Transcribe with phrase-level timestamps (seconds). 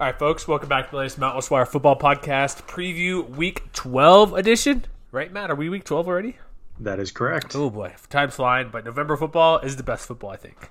[0.00, 3.70] All right, folks, welcome back to the latest Mount West Wire Football Podcast Preview Week
[3.74, 4.86] 12 edition.
[5.12, 5.50] Right, Matt?
[5.50, 6.38] Are we Week 12 already?
[6.78, 7.54] That is correct.
[7.54, 8.70] Oh boy, time's flying.
[8.70, 10.70] But November football is the best football, I think.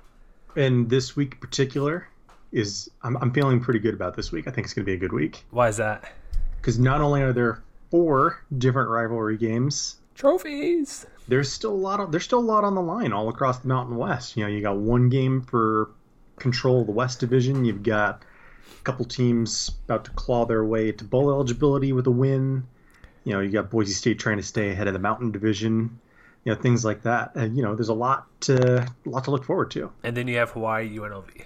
[0.55, 2.07] And this week in particular
[2.51, 4.47] is I'm, I'm feeling pretty good about this week.
[4.47, 6.11] I think it's going to be a good week Why is that?
[6.59, 7.61] because not only are there
[7.91, 11.05] four different rivalry games, Trophies.
[11.27, 13.67] there's still a lot of there's still a lot on the line all across the
[13.67, 14.35] Mountain West.
[14.35, 15.91] You know, you got one game for
[16.39, 17.63] control of the West Division.
[17.63, 18.23] You've got
[18.89, 22.65] couple teams about to claw their way to bowl eligibility with a win.
[23.23, 25.99] You know, you got Boise State trying to stay ahead of the Mountain Division.
[26.43, 27.35] You know, things like that.
[27.35, 29.91] And you know, there's a lot to a lot to look forward to.
[30.03, 31.45] And then you have Hawaii UNLV.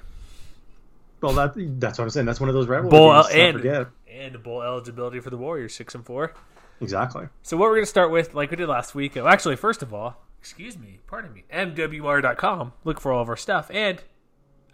[1.19, 2.25] Well, that that's what I'm saying.
[2.25, 3.87] That's one of those rivalry Bowl not and forget.
[4.09, 6.33] and bowl eligibility for the Warriors, six and four.
[6.79, 7.27] Exactly.
[7.41, 9.17] So what we're going to start with, like we did last week.
[9.17, 12.73] Oh, actually, first of all, excuse me, pardon me, MWR.com.
[12.83, 14.01] Look for all of our stuff, and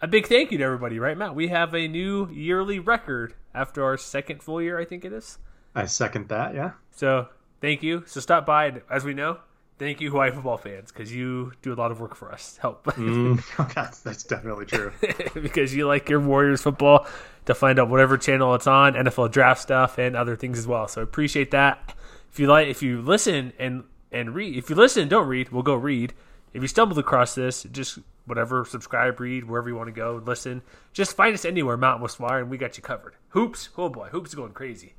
[0.00, 0.98] a big thank you to everybody.
[0.98, 1.34] Right, Matt?
[1.34, 4.78] We have a new yearly record after our second full year.
[4.78, 5.38] I think it is.
[5.74, 6.54] I second that.
[6.54, 6.72] Yeah.
[6.90, 7.28] So
[7.60, 8.04] thank you.
[8.06, 9.38] So stop by, and as we know,
[9.78, 12.58] thank you, Hawaii football fans, because you do a lot of work for us.
[12.60, 14.92] Help Mm, that's, that's definitely true.
[15.34, 17.06] because you like your Warriors football
[17.46, 20.88] to find out whatever channel it's on, NFL draft stuff, and other things as well.
[20.88, 21.94] So appreciate that.
[22.32, 25.62] If you like, if you listen and and read, if you listen, don't read, we'll
[25.62, 26.14] go read.
[26.52, 30.62] If you stumbled across this, just whatever, subscribe, read, wherever you want to go, listen.
[30.92, 33.14] Just find us anywhere, Mountain West Wire, and we got you covered.
[33.30, 34.94] Hoops, oh boy, hoops is going crazy.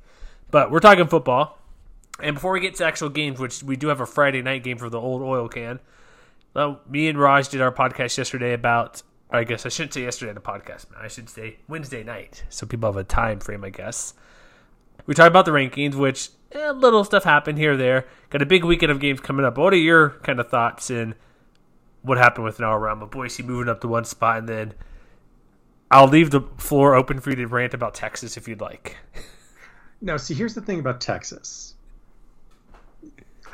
[0.50, 1.58] But we're talking football.
[2.20, 4.78] And before we get to actual games, which we do have a Friday night game
[4.78, 5.80] for the old oil can,
[6.54, 9.02] well, me and Raj did our podcast yesterday about.
[9.30, 10.84] I guess I shouldn't say yesterday the podcast.
[10.94, 13.64] I should say Wednesday night, so people have a time frame.
[13.64, 14.12] I guess
[15.06, 18.06] we talked about the rankings, which eh, little stuff happened here or there.
[18.28, 19.56] Got a big weekend of games coming up.
[19.56, 21.14] What are your kind of thoughts in
[22.02, 24.74] what happened with Noah Rama, Boise moving up to one spot, and then
[25.90, 28.96] I'll leave the floor open for you to rant about Texas if you'd like.
[30.04, 31.74] Now, see, here's the thing about Texas.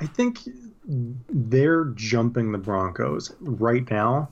[0.01, 0.39] I think
[0.87, 4.31] they're jumping the Broncos right now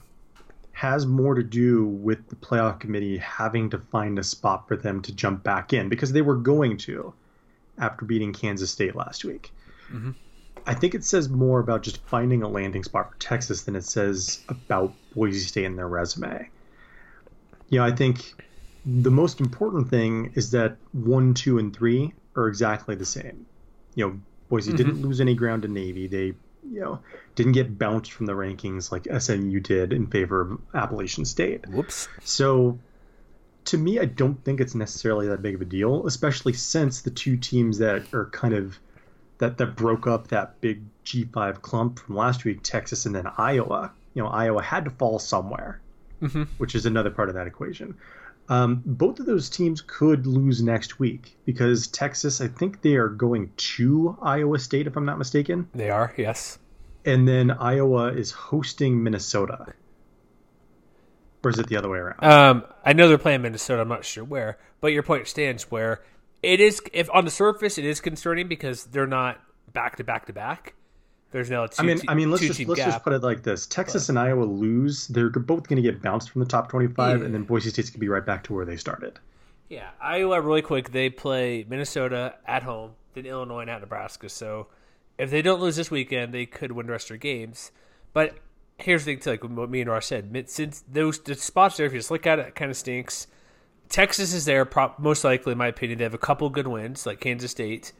[0.71, 5.01] has more to do with the playoff committee having to find a spot for them
[5.01, 7.11] to jump back in because they were going to
[7.79, 9.51] after beating Kansas State last week.
[9.91, 10.11] Mm-hmm.
[10.67, 13.85] I think it says more about just finding a landing spot for Texas than it
[13.85, 16.49] says about Boise State in their resume.
[17.69, 18.33] You know, I think
[18.85, 23.45] the most important thing is that one, two, and three are exactly the same.
[23.95, 24.19] You know,
[24.49, 25.05] Boise didn't mm-hmm.
[25.05, 26.07] lose any ground to Navy.
[26.07, 26.33] They,
[26.69, 26.99] you know,
[27.35, 31.65] didn't get bounced from the rankings like SMU did in favor of Appalachian State.
[31.69, 32.09] Whoops.
[32.25, 32.77] So,
[33.65, 37.11] to me, I don't think it's necessarily that big of a deal, especially since the
[37.11, 38.77] two teams that are kind of
[39.39, 43.91] that that broke up that big G5 clump from last week, Texas and then Iowa.
[44.13, 45.79] You know, Iowa had to fall somewhere,
[46.57, 47.95] which is another part of that equation.
[48.49, 53.09] Um, both of those teams could lose next week because Texas, I think they are
[53.09, 56.57] going to Iowa State, if I'm not mistaken, They are, yes.
[57.05, 59.73] and then Iowa is hosting Minnesota.
[61.43, 62.23] Or is it the other way around?
[62.23, 63.81] Um, I know they're playing Minnesota.
[63.81, 65.69] I'm not sure where, but your point stands.
[65.69, 66.01] Where
[66.43, 69.39] it is, if on the surface, it is concerning because they're not
[69.73, 70.73] back to back to back.
[71.31, 71.67] There's no.
[71.67, 72.89] Two, I mean, I mean, let's just let's gap.
[72.89, 76.29] just put it like this: Texas and Iowa lose, they're both going to get bounced
[76.29, 77.25] from the top twenty-five, Yeah.
[77.25, 79.19] and then Boise State's going to be right back to where they started.
[79.69, 80.91] Yeah, Iowa really quick.
[80.91, 84.29] They play Minnesota at home, then Illinois and at Nebraska.
[84.29, 84.67] So
[85.17, 87.71] if they don't lose this weekend, they could win the rest of their games.
[88.13, 88.35] But
[88.77, 90.49] here's the thing, too, like what me and Ross said.
[90.49, 93.27] Since those the spots there, if you just look at it, it kind of stinks.
[93.89, 95.97] Texas is there, prop, most likely, in my opinion.
[95.97, 97.93] They have a couple good wins, like Kansas State,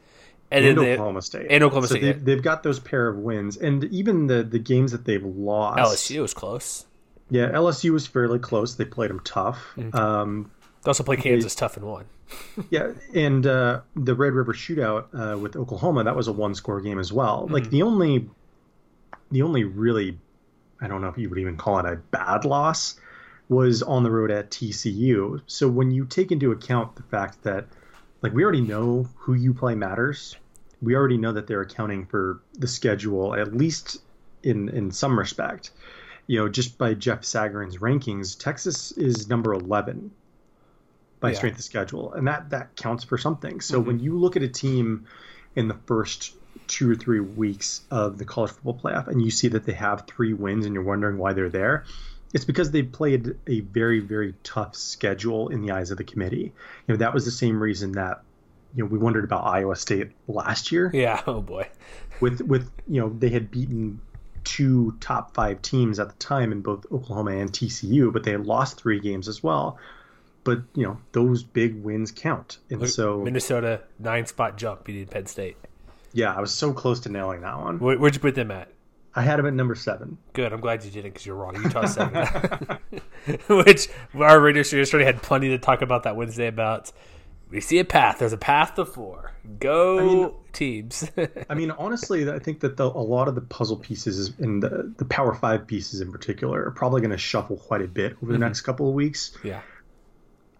[0.50, 1.46] and, And they, Oklahoma State.
[1.50, 2.34] and Oklahoma so State, They.
[2.34, 5.78] They've got those pair of wins, and even the the games that they've lost.
[5.78, 6.86] LSU was close.
[7.30, 8.76] Yeah, LSU was fairly close.
[8.76, 9.58] They played them tough.
[9.76, 9.96] Mm-hmm.
[9.96, 10.50] Um,
[10.82, 12.06] They also play Kansas tough and won.
[12.70, 16.80] yeah, and uh, the Red River Shootout uh, with Oklahoma that was a one score
[16.80, 17.44] game as well.
[17.44, 17.54] Mm-hmm.
[17.54, 18.28] Like the only,
[19.30, 20.18] the only really,
[20.80, 22.98] I don't know if you would even call it a bad loss,
[23.48, 25.40] was on the road at TCU.
[25.46, 27.68] So when you take into account the fact that,
[28.22, 30.36] like, we already know who you play matters.
[30.80, 33.98] We already know that they're accounting for the schedule at least
[34.42, 35.72] in in some respect.
[36.26, 40.12] You know, just by Jeff Sagarin's rankings, Texas is number eleven
[41.20, 41.36] by Yeah.
[41.36, 43.60] strength of schedule, and that that counts for something.
[43.60, 43.88] So Mm-hmm.
[43.88, 45.06] when you look at a team
[45.56, 46.34] in the first
[46.68, 50.06] two or three weeks of the college football playoff, and you see that they have
[50.06, 51.84] three wins, and you're wondering why they're there,
[52.34, 56.52] it's because they played a very very tough schedule in the eyes of the committee.
[56.86, 58.22] You know that was the same reason that
[58.74, 61.22] you know we wondered about Iowa State last year Yeah.
[61.26, 61.68] Oh boy.
[62.20, 64.00] with with you know they had beaten
[64.44, 68.46] two top five teams at the time in both Oklahoma and TCU, but they had
[68.46, 69.78] lost three games as well.
[70.44, 75.26] But you know those big wins count, and so Minnesota nine spot jump beating Penn
[75.26, 75.56] State.
[76.14, 77.78] yeah, I was so close to nailing that one.
[77.78, 78.72] Where, where'd you put them at?
[79.18, 80.16] I had him at number seven.
[80.32, 80.52] Good.
[80.52, 81.60] I'm glad you didn't because you're wrong.
[81.60, 82.24] Utah seven,
[83.48, 86.92] which our radio show yesterday had plenty to talk about that Wednesday about.
[87.50, 88.20] We see a path.
[88.20, 89.32] There's a path to four.
[89.58, 91.10] Go mean- teams.
[91.50, 94.94] I mean, honestly, I think that the, a lot of the puzzle pieces and the,
[94.98, 98.26] the Power Five pieces in particular are probably going to shuffle quite a bit over
[98.26, 98.42] the mm-hmm.
[98.42, 99.36] next couple of weeks.
[99.42, 99.62] yeah.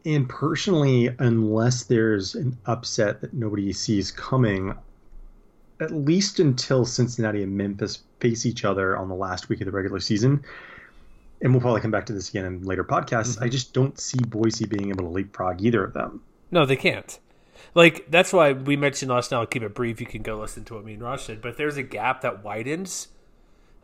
[0.05, 4.75] And personally, unless there's an upset that nobody sees coming,
[5.81, 9.73] at least until Cincinnati and Memphis face each other on the last week of the
[9.73, 10.45] regular season,
[11.41, 13.45] and we'll probably come back to this again in later podcasts, mm-hmm.
[13.45, 16.23] I just don't see Boise being able to leapfrog either of them.
[16.51, 17.19] No, they can't.
[17.75, 19.39] Like that's why we mentioned last night.
[19.39, 20.01] I'll keep it brief.
[20.01, 21.43] You can go listen to what me and Raj said.
[21.43, 23.09] But there's a gap that widens,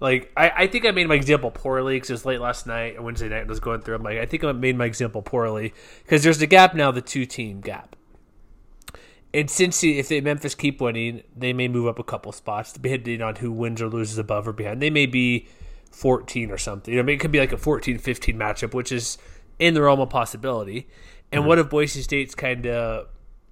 [0.01, 2.97] like I, I think I made my example poorly because it was late last night
[2.97, 3.43] and Wednesday night.
[3.43, 3.97] and I was going through.
[3.97, 7.03] I'm like, I think I made my example poorly because there's a gap now, the
[7.03, 7.97] two team gap.
[9.35, 13.21] And since if they Memphis keep winning, they may move up a couple spots depending
[13.21, 14.81] on who wins or loses above or behind.
[14.81, 15.49] They may be
[15.91, 16.97] 14 or something.
[16.97, 19.19] I mean, it could be like a 14-15 matchup, which is
[19.59, 20.89] in the realm of possibility.
[21.33, 21.49] And mm-hmm.
[21.49, 23.09] what if Boise State's kind of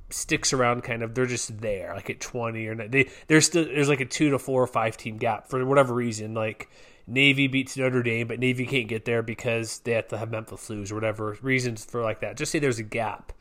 [0.08, 0.82] sticks around?
[0.84, 2.88] Kind of, they're just there, like at 20 or.
[2.88, 5.94] They there's still there's like a two to four or five team gap for whatever
[5.94, 6.32] reason.
[6.32, 6.70] Like
[7.08, 10.70] Navy beats Notre Dame, but Navy can't get there because they have to have Memphis
[10.70, 12.36] lose or whatever reasons for like that.
[12.36, 13.32] Just say there's a gap,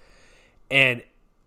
[0.72, 1.04] and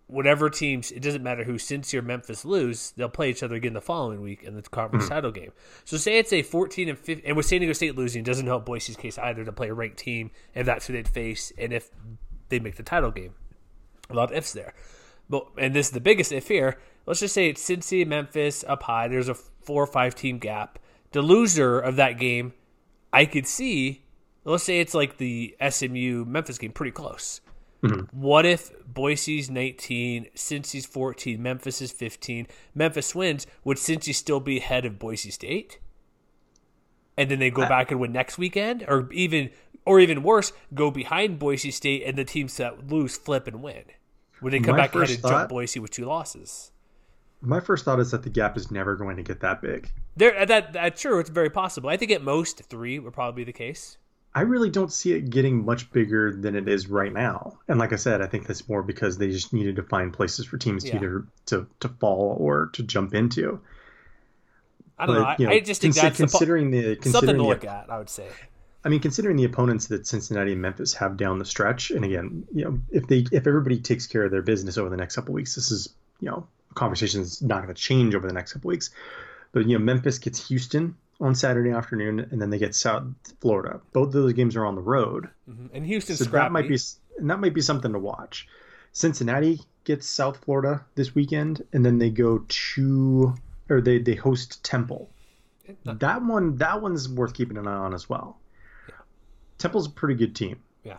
[0.07, 3.73] whatever teams, it doesn't matter who, Cincy or Memphis lose, they'll play each other again
[3.73, 5.13] the following week in the conference hmm.
[5.13, 5.51] title game.
[5.83, 8.45] So say it's a 14 and 15, and with San Diego State losing, it doesn't
[8.45, 11.73] help Boise's case either to play a ranked team if that's who they'd face and
[11.73, 11.89] if
[12.49, 13.33] they make the title game.
[14.09, 14.73] A lot of ifs there.
[15.27, 16.77] But and this is the biggest if here.
[17.05, 19.07] Let's just say it's Cincy, Memphis up high.
[19.07, 20.79] There's a four or five team gap.
[21.11, 22.53] The loser of that game,
[23.11, 24.03] I could see.
[24.43, 27.41] Let's say it's like the SMU Memphis game, pretty close.
[27.83, 28.19] Mm-hmm.
[28.19, 33.45] What if Boise's 19, Cincy's 14, Memphis is 15, Memphis wins?
[33.63, 35.79] Would Cincy still be ahead of Boise State?
[37.17, 39.49] And then they go back and win next weekend, or even,
[39.85, 43.83] or even worse, go behind Boise State and the teams that lose flip and win.
[44.41, 46.71] Would they come My back ahead and jump Boise with two losses?
[47.41, 49.91] My first thought is that the gap is never going to get that big.
[50.17, 51.19] There, that that's true.
[51.19, 51.89] It's very possible.
[51.89, 53.97] I think at most three would probably be the case.
[54.37, 57.57] I really don't see it getting much bigger than it is right now.
[57.69, 60.45] And like I said, I think that's more because they just needed to find places
[60.45, 60.91] for teams Yeah.
[60.91, 63.61] to either to, to fall or to jump into.
[64.99, 65.23] I don't know.
[65.23, 67.47] I, you I just think consi- that's the po- considering the something considering to the,
[67.47, 67.89] look at.
[67.89, 68.27] I would say.
[68.83, 72.45] I mean, considering the opponents that Cincinnati and Memphis have down the stretch, and again,
[72.53, 75.33] you know, if they if everybody takes care of their business over the next couple
[75.33, 75.89] weeks, this is
[76.19, 76.45] you know
[76.75, 78.89] conversation that's not going to change over the next couple weeks.
[79.53, 83.05] But you know, Memphis gets Houston on Saturday afternoon, and then they get South
[83.39, 83.79] Florida.
[83.93, 85.67] Both of those games are on the road, mm-hmm.
[85.73, 86.77] And Houston, so that might be
[87.17, 88.47] and that might be something to watch.
[88.91, 93.35] Cincinnati gets South Florida this weekend, and then they go to
[93.69, 95.09] or they they host Temple.
[95.87, 98.37] Uh, that one that one's worth keeping an eye on as well.
[99.57, 100.59] Temple's a pretty good team.
[100.83, 100.97] Yeah.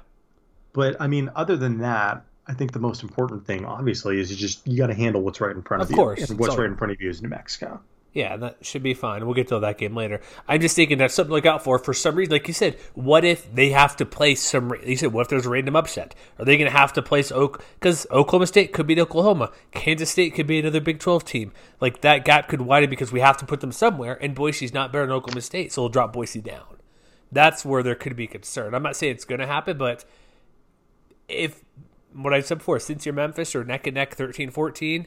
[0.72, 4.36] But I mean, other than that, I think the most important thing, obviously, is you
[4.36, 5.96] just you got to handle what's right in front of, Of you.
[5.96, 6.30] course.
[6.30, 7.80] and what's So- right in front of you is New Mexico.
[8.16, 9.26] Yeah, that should be fine.
[9.26, 10.22] We'll get to that game later.
[10.48, 11.78] I'm just thinking that's something to look out for.
[11.78, 14.72] For some reason, like you said, what if they have to play some?
[14.82, 16.14] You said, what if there's a random upset?
[16.38, 17.62] Are they going to have to place Oak?
[17.74, 19.52] Because Oklahoma State could beat Oklahoma.
[19.70, 21.52] Kansas State could be another Big 12 team.
[21.78, 24.16] Like that gap could widen because we have to put them somewhere.
[24.22, 26.78] And Boise's not better than Oklahoma State, so we'll drop Boise down.
[27.30, 28.74] That's where there could be concern.
[28.74, 30.06] I'm not saying it's going to happen, but
[31.28, 31.62] if
[32.14, 35.06] what I said before, since you're Memphis or neck and neck 13 14,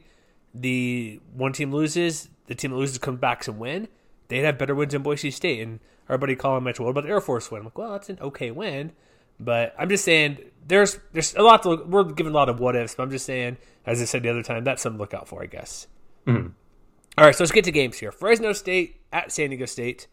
[0.53, 3.88] the one team loses, the team that loses comes back and win,
[4.27, 5.62] they'd have better wins than Boise State.
[5.62, 7.60] And our buddy Colin mentioned, what about the Air Force win?
[7.60, 8.91] I'm like, well, that's an okay win.
[9.39, 11.88] But I'm just saying, there's there's a lot to look.
[11.88, 14.29] We're giving a lot of what ifs, but I'm just saying, as I said the
[14.29, 15.88] other time, that's something to look out for, I guess.
[16.27, 16.50] Mm-hmm.
[17.18, 18.12] All right, so let's get to games here.
[18.12, 20.08] Fresno State at San Diego State.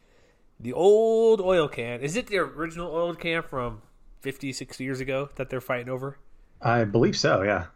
[0.59, 2.01] The old oil can.
[2.01, 3.83] Is it the original oil can from
[4.21, 6.19] 50, 60 years ago that they're fighting over?
[6.61, 7.43] I believe so.
[7.43, 7.67] Yeah.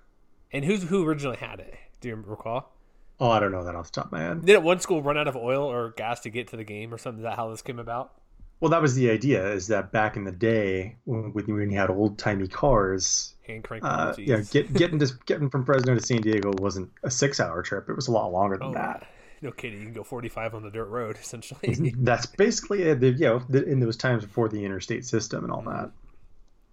[0.53, 1.75] And who's who originally had it?
[2.01, 2.73] Do you recall?
[3.19, 4.45] Oh, I don't know that off the top of my head.
[4.45, 6.99] Didn't one school run out of oil or gas to get to the game or
[6.99, 7.21] something?
[7.21, 8.13] Is that how this came about?
[8.61, 9.53] Well, that was the idea.
[9.53, 13.85] Is that back in the day when, when you had old timey cars, Hand crank.
[13.85, 17.63] uh, yeah, get, getting to, getting from Fresno to San Diego wasn't a six hour
[17.63, 17.89] trip.
[17.91, 19.07] It was a lot longer than Oh, that.
[19.43, 19.79] no kidding.
[19.81, 21.93] You can go 45 on the dirt road essentially.
[21.99, 23.01] That's basically it.
[23.01, 25.91] The- You know, in those times before the interstate system and all that.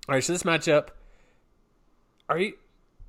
[0.09, 0.89] All right, so this matchup,
[2.29, 2.53] are you?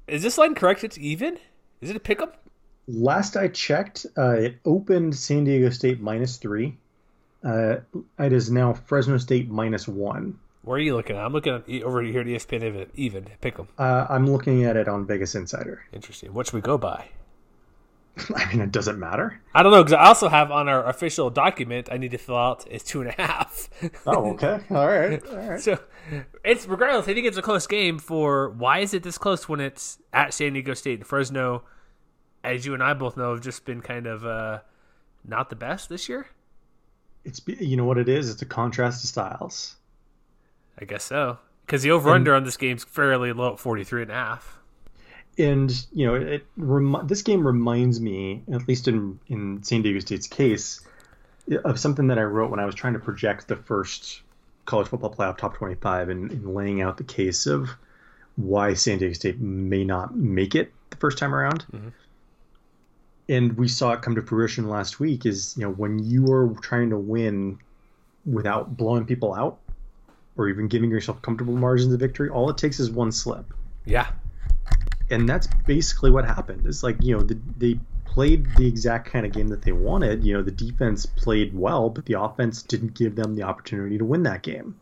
[0.08, 0.82] Is this line correct?
[0.84, 1.38] It's even.
[1.80, 2.42] Is it a pickup?
[2.88, 6.76] Last I checked, uh, it opened San Diego State minus three.
[7.44, 7.76] Uh,
[8.18, 10.38] it is now Fresno State minus one.
[10.62, 11.24] Where are you looking at?
[11.24, 12.86] I'm looking at over here at ESPN even.
[12.94, 13.68] Even pick them.
[13.78, 15.84] Uh, I'm looking at it on Vegas Insider.
[15.92, 16.34] Interesting.
[16.34, 17.08] What should we go by?
[18.36, 19.40] I mean, it doesn't matter.
[19.54, 22.36] I don't know because I also have on our official document I need to fill
[22.36, 23.68] out is two and a half.
[24.06, 24.60] Oh, okay.
[24.70, 25.24] All right.
[25.26, 25.60] All right.
[25.60, 25.78] so
[26.44, 27.08] it's regardless.
[27.08, 27.98] I think it's a close game.
[27.98, 31.64] For why is it this close when it's at San Diego State and Fresno?
[32.44, 34.60] As you and I both know, have just been kind of uh,
[35.24, 36.28] not the best this year.
[37.24, 38.30] It's you know what it is.
[38.30, 39.76] It's a contrast of styles.
[40.80, 41.38] I guess so.
[41.66, 44.57] Because the over under on this game's fairly low at 43 and a half.
[45.38, 50.00] And you know it remi- this game reminds me at least in in San Diego
[50.00, 50.80] State's case
[51.64, 54.22] of something that I wrote when I was trying to project the first
[54.66, 57.70] college football playoff top 25 and, and laying out the case of
[58.36, 61.64] why San Diego State may not make it the first time around.
[61.72, 61.88] Mm-hmm.
[63.30, 66.54] And we saw it come to fruition last week is, you know, when you are
[66.60, 67.58] trying to win
[68.24, 69.58] without blowing people out
[70.36, 73.52] or even giving yourself comfortable margins of victory, all it takes is one slip
[73.86, 74.08] Yeah.
[75.10, 76.66] And that's basically what happened.
[76.66, 80.24] It's like you know the, they played the exact kind of game that they wanted.
[80.24, 84.04] You know the defense played well, but the offense didn't give them the opportunity to
[84.04, 84.76] win that game.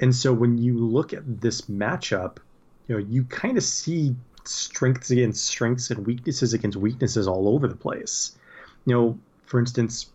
[0.00, 2.38] And so when you look at this matchup,
[2.88, 7.68] you know you kind of see strengths against strengths and weaknesses against weaknesses all over
[7.68, 8.36] the place.
[8.86, 10.10] You know, for instance,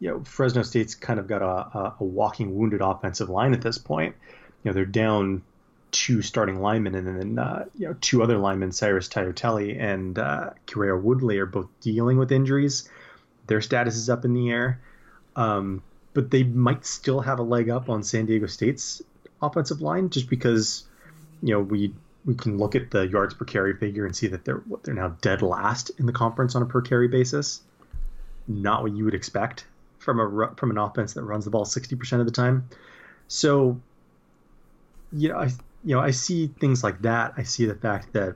[0.00, 3.62] you know Fresno State's kind of got a, a, a walking wounded offensive line at
[3.62, 4.16] this point.
[4.62, 5.42] You know they're down
[5.92, 10.50] two starting linemen, and then uh, you know two other linemen, Cyrus Tiotelli and uh,
[10.66, 12.88] Carrera Woodley, are both dealing with injuries.
[13.46, 14.80] Their status is up in the air,
[15.36, 15.82] um,
[16.14, 19.02] but they might still have a leg up on San Diego State's
[19.40, 20.84] offensive line, just because
[21.42, 21.94] you know we
[22.24, 24.94] we can look at the yards per carry figure and see that they're what they're
[24.94, 27.60] now dead last in the conference on a per carry basis.
[28.48, 29.66] Not what you would expect
[29.98, 32.68] from a from an offense that runs the ball sixty percent of the time.
[33.28, 33.80] So,
[35.30, 35.50] know, I
[35.84, 37.34] you know I see things like that.
[37.36, 38.34] I see the fact that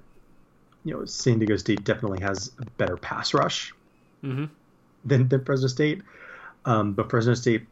[0.84, 3.72] you know San Diego State definitely has a better pass rush
[4.24, 4.48] Mhm.
[5.04, 6.02] than than Fresno State,
[6.64, 7.66] um, but Fresno State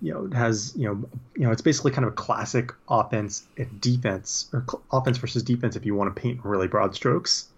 [0.00, 3.80] you know has you know you know it's basically kind of a classic offense and
[3.80, 7.48] defense or cl- offense versus defense if you want to paint really broad strokes.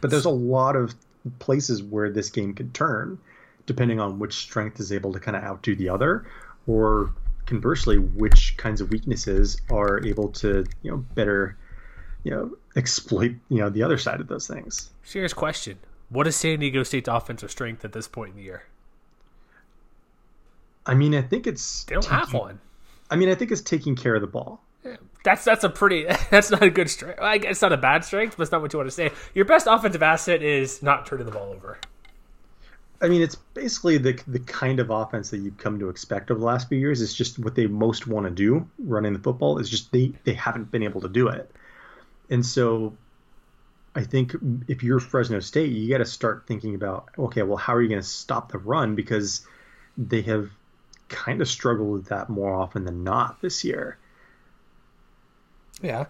[0.00, 0.94] But there's a lot of
[1.38, 3.18] places where this game could turn,
[3.66, 6.26] depending on which strength is able to kind of outdo the other,
[6.66, 7.10] or
[7.46, 11.56] conversely, which kinds of weaknesses are able to you know better
[12.22, 14.90] you know exploit you know the other side of those things.
[15.02, 15.78] Serious question.
[16.08, 18.64] What is San Diego State's offensive strength at this point in the year?
[20.86, 22.60] I mean, I think it's They don't have one.
[23.10, 24.60] I mean, I think it's taking care of the ball.
[25.24, 27.18] That's that's a pretty that's not a good strength.
[27.20, 29.10] I guess it's not a bad strength, but it's not what you want to say.
[29.34, 31.78] Your best offensive asset is not turning the ball over.
[33.00, 36.40] I mean, it's basically the the kind of offense that you've come to expect over
[36.40, 37.02] the last few years.
[37.02, 39.58] It's just what they most want to do, running the football.
[39.58, 41.50] Is just they they haven't been able to do it,
[42.30, 42.96] and so
[43.94, 44.34] I think
[44.68, 47.88] if you're Fresno State, you got to start thinking about okay, well, how are you
[47.88, 49.46] going to stop the run because
[49.96, 50.50] they have
[51.08, 53.98] kind of struggled with that more often than not this year.
[55.82, 56.06] Yeah,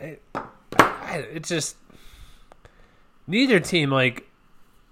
[0.00, 0.22] it,
[1.10, 1.76] it's just
[3.26, 4.28] neither team like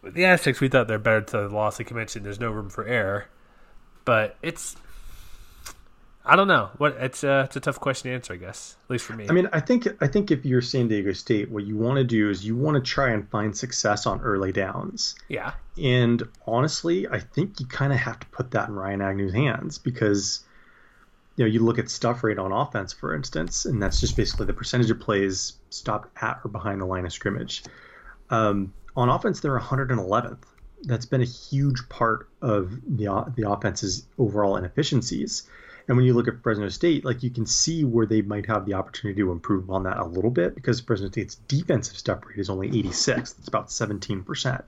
[0.02, 0.60] the Aztecs.
[0.60, 1.78] We thought they're better to the loss.
[1.78, 3.26] Like you mentioned, there's no room for error,
[4.04, 4.76] but it's
[6.24, 8.32] I don't know what it's a it's a tough question to answer.
[8.32, 9.26] I guess at least for me.
[9.28, 12.04] I mean, I think I think if you're San Diego State, what you want to
[12.04, 15.16] do is you want to try and find success on early downs.
[15.28, 19.34] yeah, And honestly, I think you kind of have to put that in Ryan Agnew's
[19.34, 20.44] hands because,
[21.36, 24.46] you know, you look at stuff rate on offense, for instance, and that's just basically
[24.46, 27.64] the percentage of plays stopped at or behind the line of scrimmage.
[28.30, 30.42] Um, on offense, they're 111th.
[30.84, 35.44] That's been a huge part of the the offense's overall inefficiencies.
[35.88, 38.66] And when you look at Fresno State, like you can see where they might have
[38.66, 42.38] the opportunity to improve on that a little bit because Fresno State's defensive stuff rate
[42.38, 43.36] is only 86.
[43.38, 44.64] It's about 17 percent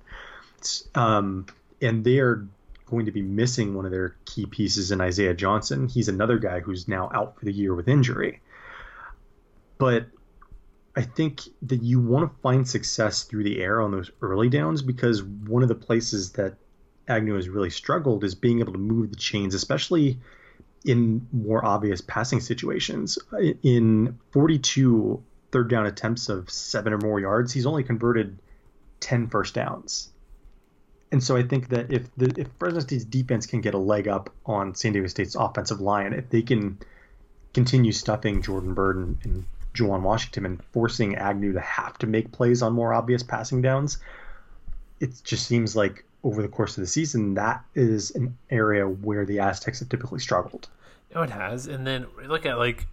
[0.94, 1.46] um,
[1.80, 2.46] and they are
[2.86, 5.88] going to be missing one of their key pieces in Isaiah Johnson.
[5.88, 8.40] He's another guy who's now out for the year with injury.
[9.78, 10.06] But
[10.96, 14.80] I think that you want to find success through the air on those early downs
[14.82, 16.54] because one of the places that
[17.08, 20.20] Agnew has really struggled is being able to move the chains, especially
[20.84, 23.18] in more obvious passing situations.
[23.62, 28.38] In 42 third down attempts of seven or more yards, he's only converted
[29.00, 30.10] 10 first downs.
[31.10, 34.08] And so I think that if the if Fresno State's defense can get a leg
[34.08, 36.78] up on San Diego State's offensive line, if they can
[37.52, 42.32] continue stuffing Jordan Byrd and, and Juwan Washington and forcing Agnew to have to make
[42.32, 43.98] plays on more obvious passing downs,
[45.00, 49.26] it just seems like over the course of the season that is an area where
[49.26, 50.68] the Aztecs have typically struggled.
[51.14, 51.66] No, it has.
[51.66, 52.86] And then look at like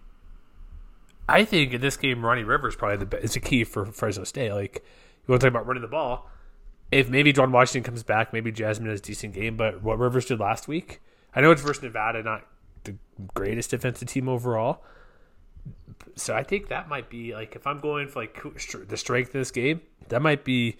[1.28, 4.52] I think in this game, Ronnie Rivers probably the is a key for Fresno State.
[4.52, 4.84] Like
[5.26, 6.28] you want to talk about running the ball.
[6.90, 9.56] If maybe Juwan Washington comes back, maybe Jasmine has a decent game.
[9.56, 11.00] But what Rivers did last week,
[11.34, 12.46] I know it's versus Nevada, not
[12.84, 12.96] the
[13.34, 14.82] greatest defensive team overall.
[16.16, 18.42] So I think that might be like if I'm going for like
[18.88, 20.76] the strength of this game, that might be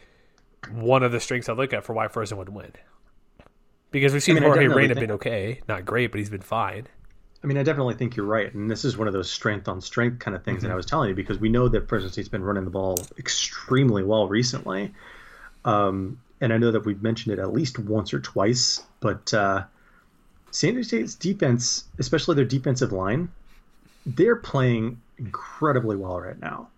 [0.70, 2.72] one of the strengths I look at for why Fresno would win.
[3.90, 6.86] Because we've seen I mean, Jorge Reyna been okay, not great, but he's been fine.
[7.44, 9.80] I mean, I definitely think you're right, and this is one of those strength on
[9.80, 10.68] strength kind of things mm-hmm.
[10.68, 12.98] that I was telling you because we know that Fresno State's been running the ball
[13.18, 14.94] extremely well recently,
[15.64, 18.82] um, and I know that we've mentioned it at least once or twice.
[19.00, 19.64] But uh,
[20.52, 23.28] San Diego State's defense, especially their defensive line,
[24.06, 26.68] they're playing incredibly well right now.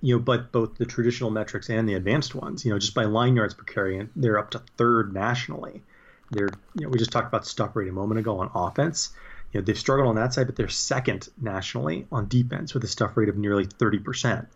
[0.00, 3.04] You know, but both the traditional metrics and the advanced ones, you know, just by
[3.04, 5.82] line yards per carry, they're up to third nationally.
[6.30, 9.12] They're, you know, we just talked about stuff rate a moment ago on offense
[9.52, 12.88] you know, they've struggled on that side, but they're second nationally on defense with a
[12.88, 14.46] stuff rate of nearly 30%.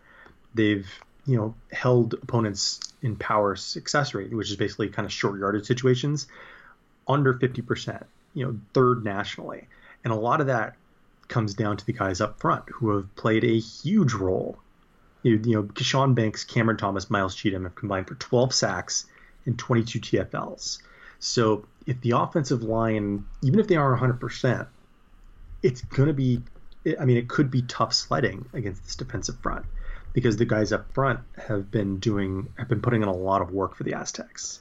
[0.53, 0.87] They've,
[1.25, 5.65] you know, held opponents in power success rate, which is basically kind of short yardage
[5.65, 6.27] situations,
[7.07, 8.03] under 50%,
[8.33, 9.67] you know, third nationally.
[10.03, 10.75] And a lot of that
[11.31, 14.59] comes down to the guys up front who have played a huge role.
[15.23, 19.05] You, you know, Keshawn Banks, Cameron Thomas, Myles Cheatum have combined for 12 sacks
[19.45, 20.79] and 22 TFLs.
[21.19, 24.67] So if the offensive line, even if they are 100%,
[25.63, 26.41] it's going to be,
[26.99, 29.65] I mean, it could be tough sledding against this defensive front
[30.13, 33.51] because the guys up front have been doing, have been putting in a lot of
[33.51, 34.59] work for the Aztecs.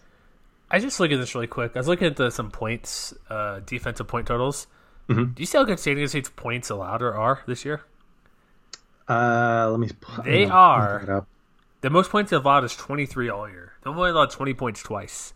[0.71, 1.73] I just look at this really quick.
[1.75, 4.67] I was looking at the, some points, uh, defensive point totals.
[5.11, 5.33] Mm-hmm.
[5.33, 7.83] Do you see how good San Diego State's points allowed are this year?
[9.09, 9.89] Uh, let me.
[10.25, 11.27] They are.
[11.81, 13.73] The most points allowed is 23 all year.
[13.83, 15.33] They've only allowed 20 points twice.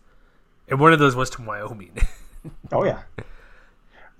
[0.69, 1.97] And one of those was to Wyoming.
[2.71, 3.01] oh, yeah.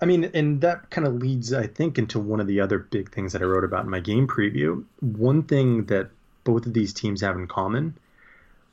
[0.02, 3.12] I mean, and that kind of leads, I think, into one of the other big
[3.12, 4.84] things that I wrote about in my game preview.
[5.00, 6.10] One thing that
[6.44, 7.98] both of these teams have in common,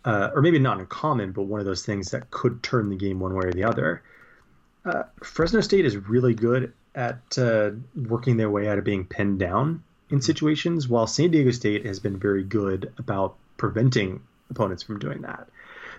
[0.05, 2.97] uh, or maybe not in common, but one of those things that could turn the
[2.97, 4.03] game one way or the other.
[4.85, 9.39] Uh, Fresno State is really good at uh, working their way out of being pinned
[9.39, 14.99] down in situations, while San Diego State has been very good about preventing opponents from
[14.99, 15.49] doing that.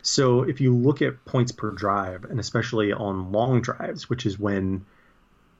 [0.01, 4.37] So if you look at points per drive, and especially on long drives, which is
[4.37, 4.85] when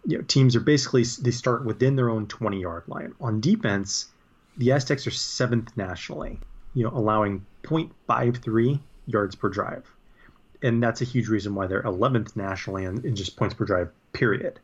[0.06, 3.16] you know, teams are basically they start within their own 20 yard line.
[3.22, 4.08] On defense,
[4.58, 6.40] the Aztecs are seventh nationally,
[6.74, 9.90] you know, allowing 0.53 yards per drive,
[10.63, 13.89] and that's a huge reason why they're 11th nationally in, in just points per drive.
[14.13, 14.60] Period.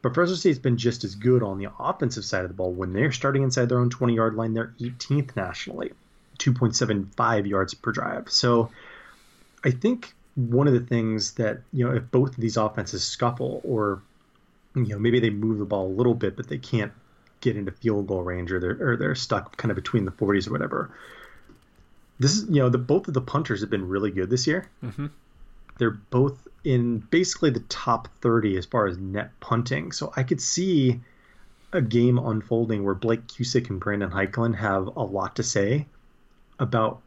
[0.00, 2.72] But Fresno State's been just as good on the offensive side of the ball.
[2.72, 5.92] When they're starting inside their own 20 yard line, they're 18th nationally,
[6.38, 8.30] 2.75 yards per drive.
[8.30, 8.70] So
[9.64, 13.60] I think one of the things that, you know, if both of these offenses scuffle
[13.64, 14.00] or
[14.74, 16.92] you know maybe they move the ball a little bit, but they can't
[17.40, 20.48] get into field goal range or they're or they're stuck kind of between the 40s
[20.48, 20.90] or whatever.
[22.18, 24.68] This is you know the both of the punters have been really good this year.
[24.82, 25.06] Mm-hmm.
[25.78, 29.92] They're both in basically the top 30 as far as net punting.
[29.92, 31.00] So I could see
[31.72, 35.86] a game unfolding where Blake Cusick and Brandon Heicklen have a lot to say
[36.58, 37.00] about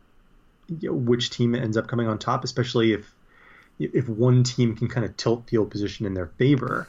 [0.79, 3.13] you know, which team ends up coming on top, especially if
[3.79, 6.87] if one team can kind of tilt field position in their favor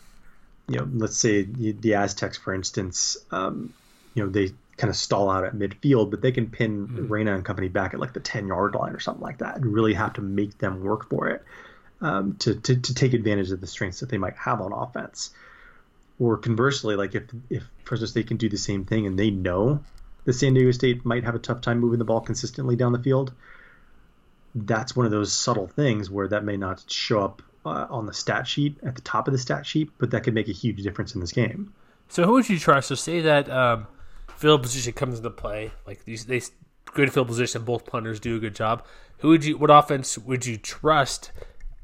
[0.68, 3.72] you know, let's say the Aztecs, for instance, um,
[4.14, 7.06] you know, they kind of stall out at midfield, but they can pin mm-hmm.
[7.06, 9.72] Reyna and company back at like the 10 yard line or something like that and
[9.72, 11.44] really have to make them work for it
[12.00, 15.30] um, to, to, to take advantage of the strengths that they might have on offense.
[16.18, 19.84] Or conversely, like if, if Fresno State can do the same thing and they know
[20.24, 22.98] that San Diego State might have a tough time moving the ball consistently down the
[22.98, 23.32] field,
[24.52, 28.12] that's one of those subtle things where that may not show up uh, on the
[28.12, 30.82] stat sheet at the top of the stat sheet, but that could make a huge
[30.82, 31.72] difference in this game.
[32.08, 32.88] So who would you trust?
[32.88, 33.86] So say that um,
[34.42, 36.42] field position comes into play, like these they
[36.92, 38.84] good field position, both punters do a good job.
[39.18, 39.56] Who would you?
[39.56, 41.32] What offense would you trust?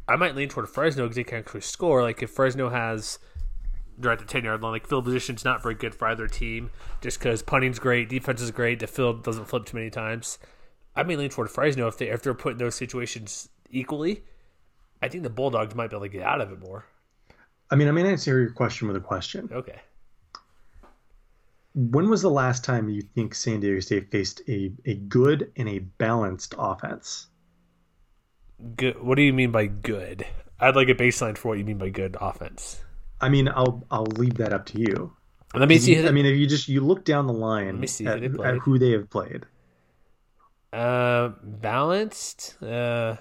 [0.07, 2.03] I might lean toward Fresno because they can actually score.
[2.03, 3.18] Like if Fresno has
[3.97, 6.71] they're at the ten yard line, like field position's not very good for either team,
[7.01, 10.38] just because punting's great, defense is great, the field doesn't flip too many times.
[10.94, 14.23] I may lean toward Fresno if they if they're putting those situations equally
[15.01, 16.85] I think the Bulldogs might be able to get out of it more.
[17.71, 19.49] I mean, I'm going to answer your question with a question.
[19.53, 19.81] Okay.
[21.74, 25.68] When was the last time you think San Diego State faced a, a good and
[25.68, 27.28] a balanced offense?
[28.76, 29.00] Good.
[29.02, 30.26] What do you mean by good?
[30.59, 32.81] I'd like a baseline for what you mean by good offense.
[33.20, 35.12] I mean, I'll I'll leave that up to you.
[35.54, 36.07] Let me see.
[36.07, 38.44] I mean, if you just you look down the line me see at, who they
[38.44, 39.46] at who they have played,
[40.72, 42.61] Uh, balanced.
[42.62, 43.16] Uh,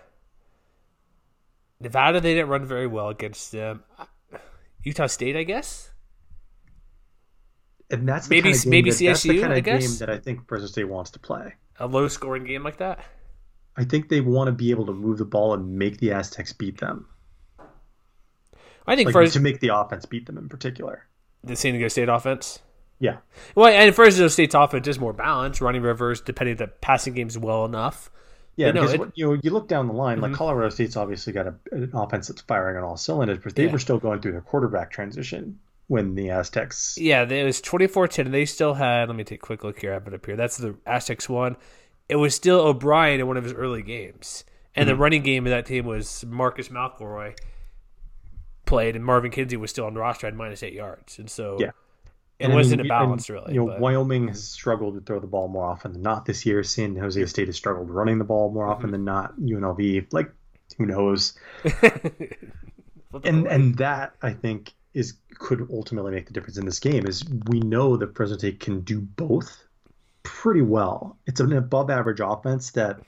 [1.79, 3.83] Nevada, they didn't run very well against them.
[4.83, 5.91] Utah State, I guess.
[7.89, 9.63] And that's the Maybe- kind of game maybe that, that's the CSU, kind I of
[9.63, 11.54] game that I think Fresno State wants to play.
[11.80, 13.00] A low scoring game like that.
[13.76, 16.52] I think they want to be able to move the ball and make the Aztecs
[16.54, 17.08] beat them,
[18.88, 21.06] I think like first to make the offense beat them in particular.
[21.43, 22.60] the San Diego State offense.
[23.00, 23.17] Yeah,
[23.54, 27.63] Well, and Fresno State's offense is more balanced, running rivers, depending the passing game's well
[27.65, 28.10] enough.
[28.56, 28.71] yeah.
[28.71, 30.36] No, because it- you know, you look down the line, like Mhm.
[30.36, 33.71] Colorado State's obviously got a, an offense that's firing on all cylinders, but they Yeah.
[33.71, 36.97] were still going through their quarterback transition when the Aztecs.
[37.00, 39.08] Yeah, it was 24-10, they still had.
[39.08, 39.91] Let me take a quick look here.
[39.91, 40.36] I have it up here.
[40.36, 41.56] That's the Aztecs one.
[42.10, 44.43] It was still O'Brien in one of his early games,
[44.76, 47.38] and the running game of that team was Marcus McElroy
[48.65, 51.58] played, and Marvin Kinsey was still on the roster at minus eight yards, and so
[51.60, 51.67] Yeah.
[52.39, 53.54] it And wasn't mean, a balance really.
[53.54, 56.45] You know, but- Wyoming has struggled to throw the ball more often than not this
[56.45, 56.63] year.
[56.63, 58.73] San Jose State has struggled running the ball more Mm-hmm.
[58.73, 59.38] often than not.
[59.39, 60.32] UNLV, like,
[60.78, 61.38] who knows?
[63.23, 67.06] And and that I think is could ultimately make the difference in this game.
[67.06, 69.63] Is we know that Fresno State can do both
[70.23, 71.17] pretty well.
[71.26, 73.00] It's an above average offense that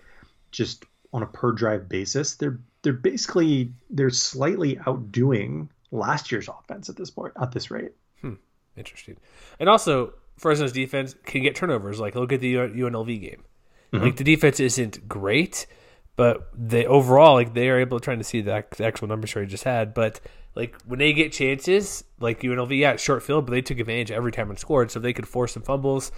[0.51, 6.89] just on a per drive basis, they're they're basically they're slightly outdoing last year's offense
[6.89, 7.91] at this point at this rate.
[8.21, 8.35] Hmm.
[8.77, 9.17] Interesting.
[9.59, 11.99] And also, Fresno's defense can get turnovers.
[11.99, 13.43] Like, look at the UNLV game.
[13.91, 14.05] Mm-hmm.
[14.05, 15.67] Like, the defense isn't great,
[16.15, 19.35] but they overall, like, they are able to trying to see the the actual numbers
[19.35, 19.93] I just had.
[19.93, 20.21] But,
[20.59, 24.31] like, when they get chances, like UNLV, yeah, short field, but they took advantage every
[24.31, 24.91] time and scored.
[24.91, 26.11] So they could force some fumbles.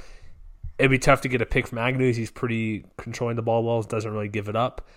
[0.79, 2.17] It'd be tough to get a pick from Agnews.
[2.17, 4.87] He's pretty controlling the ball well, doesn't really give it up.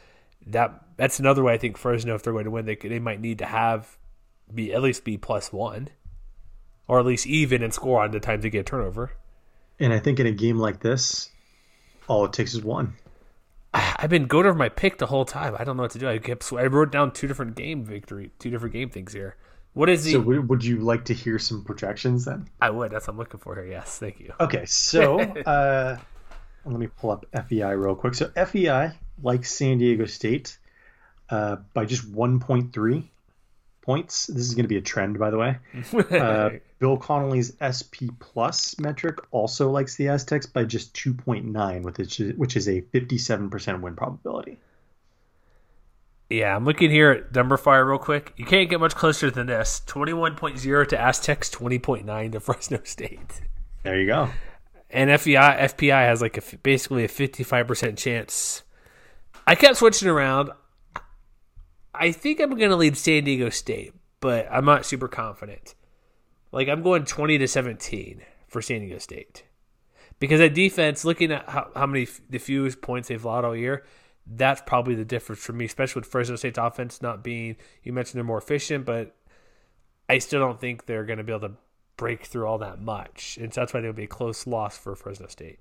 [0.47, 3.21] That That's another way I think Fresno, if they're going to win, they, they might
[3.21, 3.99] need to have
[4.53, 5.89] be at least be plus one
[6.87, 9.13] or at least even and score on the time they get a turnover.
[9.81, 11.31] And I think in a game like this,
[12.09, 12.95] all it takes is one.
[13.75, 15.57] I've been going over my pick the whole time.
[15.59, 16.09] I don't know what to do.
[16.09, 19.37] I kept I wrote down two different game victory, two different game things here.
[19.73, 20.13] What is the?
[20.13, 22.49] So would would you like to hear some projections then?
[22.61, 22.93] I would.
[22.93, 23.67] That's what I'm looking for here.
[23.67, 24.33] Yes, thank you.
[24.39, 25.99] Okay, so uh,
[26.65, 28.15] let me pull up FEI real quick.
[28.15, 30.57] So FEI, like San Diego State,
[31.29, 33.09] uh, by just 1.3
[33.85, 34.27] points.
[34.27, 35.59] This is going to be a trend, by the way.
[36.11, 42.35] Uh, Bill Connelly's SP Plus metric also likes the Aztecs by just 2.9, which is,
[42.37, 44.59] which is a 57% win probability.
[46.31, 48.33] yeah, I'm looking here at numberFire real quick.
[48.37, 49.81] You can't get much closer than this.
[49.87, 53.41] 21.0 to Aztecs, 20.9 to Fresno State.
[53.83, 54.31] There you go.
[54.91, 55.37] and FEI
[55.69, 58.63] FPI has like a basically a fifty five percent chance.
[59.47, 60.51] I kept switching around.
[61.95, 65.75] I think I'm going to lead San Diego State, but I'm not super confident.
[66.53, 69.45] Like I'm going twenty to seventeen for San Diego State
[70.19, 73.85] because that defense, looking at how, how many the points they've allowed all year,
[74.27, 77.57] that's probably the difference for me, especially with Fresno State's offense not being.
[77.83, 79.17] You mentioned they're more efficient, but
[80.09, 81.55] I still don't think they're going to be able to
[81.97, 84.95] break through all that much, and so that's why would be a close loss for
[84.97, 85.59] Fresno State.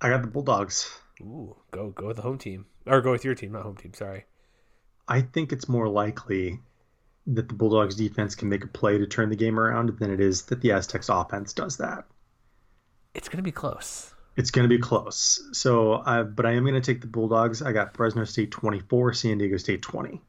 [0.00, 1.00] I got the Bulldogs.
[1.20, 3.94] Ooh, go go with the home team, or go with your team, not home team.
[3.94, 4.24] Sorry.
[5.08, 6.60] I think it's more likely
[7.28, 10.20] that the Bulldogs defense can make a play to turn the game around than it
[10.20, 12.04] is that the Aztecs offense does that.
[13.14, 14.12] It's going to be close.
[14.36, 15.42] It's going to be close.
[15.52, 17.62] So, uh, but I am going to take the Bulldogs.
[17.62, 20.20] I got Fresno State 24, San Diego State 20.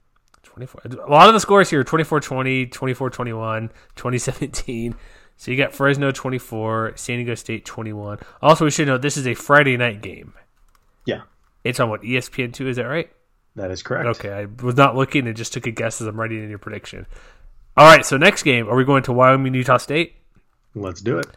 [0.43, 0.81] 24.
[1.05, 4.95] A lot of the scores here 24 20, 24 21, 2017.
[5.35, 8.19] So you got Fresno 24, San Diego State 21.
[8.41, 10.33] Also, we should note this is a Friday night game.
[11.05, 11.21] Yeah,
[11.63, 13.09] It's on what, ESPN 2, is that right?
[13.57, 14.07] That is correct.
[14.07, 16.59] Okay, I was not looking and just took a guess as I'm writing in your
[16.59, 17.05] prediction.
[17.75, 20.15] All right, so next game, are we going to Wyoming, Utah State?
[20.73, 21.27] Let's do it.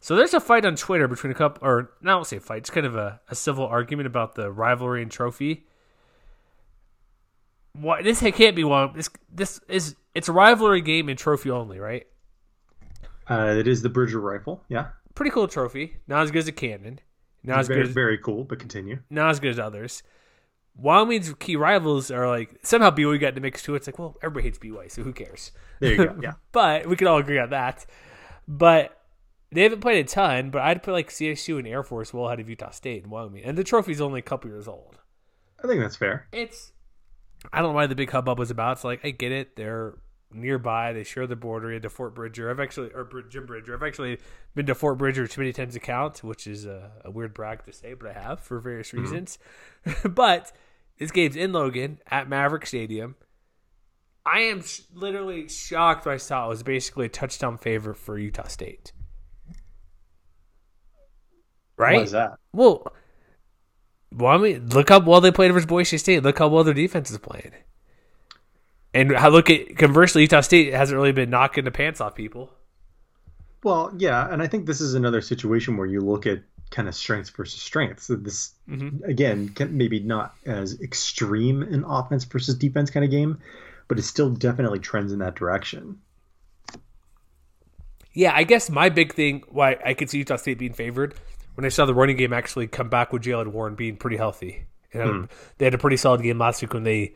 [0.00, 2.58] So there's a fight on Twitter between a couple, or not I won't say fight,
[2.58, 5.66] it's kind of a, a civil argument about the rivalry and trophy.
[7.74, 8.92] Why this can't be one.
[8.94, 12.06] This this is it's a rivalry game and trophy only, right?
[13.28, 14.62] Uh, it is the Bridger rifle.
[14.68, 15.96] Yeah, Pretty cool trophy.
[16.08, 16.98] Not as good as a cannon.
[17.44, 18.44] Not as very, good as very cool.
[18.44, 18.98] But continue.
[19.10, 20.02] not as good as others.
[20.76, 23.74] Wyoming's key rivals are like somehow BYU got in the mix too.
[23.74, 25.52] It's like, well, everybody hates BYU, so who cares?
[25.80, 26.16] There you go.
[26.22, 27.86] Yeah, but we can all agree on that.
[28.48, 29.00] But
[29.52, 30.50] they haven't played a ton.
[30.50, 33.44] But I'd put like CSU and Air Force well ahead of Utah State and Wyoming,
[33.44, 34.98] and the trophy's only a couple years old.
[35.62, 36.26] I think that's fair.
[36.32, 36.72] It's
[37.52, 38.72] I don't know why the big hubbub was about.
[38.78, 39.94] It's like I get it; they're
[40.32, 40.92] nearby.
[40.92, 42.50] They share the border into Fort Bridger.
[42.50, 43.74] I've actually, or Jim Bridger.
[43.74, 44.18] I've actually
[44.56, 47.64] been to Fort Bridger too many times to count, which is a, a weird brag
[47.66, 49.00] to say, but I have for various Mm-hmm.
[49.00, 49.38] reasons.
[50.04, 50.50] but
[50.98, 53.16] this game's in Logan at Maverick Stadium.
[54.26, 58.18] I am sh- literally shocked when I saw it was basically a touchdown favorite for
[58.18, 58.92] Utah State.
[61.76, 61.96] Right?
[61.96, 62.38] Why is that?
[62.52, 62.92] Well,
[64.12, 66.22] well, I mean, look how well they played versus Boise State.
[66.22, 67.52] Look how well their defense is playing.
[68.94, 72.52] And how look at conversely, Utah State hasn't really been knocking the pants off people.
[73.64, 76.94] Well, yeah, and I think this is another situation where you look at kind of
[76.94, 78.04] strengths versus strengths.
[78.04, 79.04] So This mm-hmm.
[79.04, 83.38] again, can, maybe not as extreme an offense versus defense kind of game,
[83.88, 86.00] but it still definitely trends in that direction.
[88.12, 91.14] Yeah, I guess my big thing why I could see Utah State being favored
[91.54, 94.66] when I saw the running game actually come back with Jaylen Warren being pretty healthy.
[94.92, 95.24] And hmm.
[95.58, 97.14] they had a pretty solid game last week when they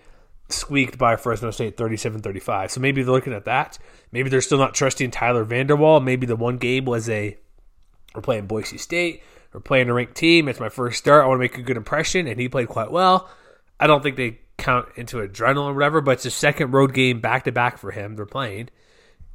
[0.48, 2.70] squeaked by Fresno State 37-35.
[2.70, 3.78] So maybe they're looking at that.
[4.10, 6.00] Maybe they're still not trusting Tyler Vander Waal.
[6.00, 7.36] Maybe the one game was a
[8.14, 9.22] we're playing Boise State.
[9.52, 10.48] We're playing a ranked team.
[10.48, 11.24] It's my first start.
[11.24, 13.30] I want to make a good impression, and he played quite well.
[13.80, 17.20] I don't think they count into adrenaline or whatever, but it's a second road game
[17.20, 18.16] back to back for him.
[18.16, 18.68] They're playing,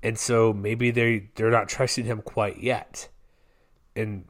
[0.03, 3.09] and so maybe they they're not trusting him quite yet,
[3.95, 4.25] and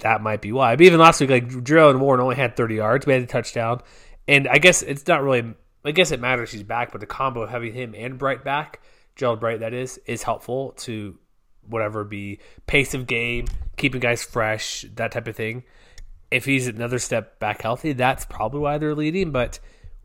[0.00, 0.76] that might be why.
[0.76, 3.06] But even last week, like Drill and Warren only had 30 yards.
[3.06, 3.80] We had a touchdown,
[4.28, 5.54] and I guess it's not really.
[5.84, 8.82] I guess it matters he's back, but the combo of having him and Bright back,
[9.16, 11.16] Gerald Bright, that is, is helpful to
[11.68, 15.64] whatever be pace of game, keeping guys fresh, that type of thing.
[16.30, 19.30] If he's another step back healthy, that's probably why they're leading.
[19.30, 19.58] But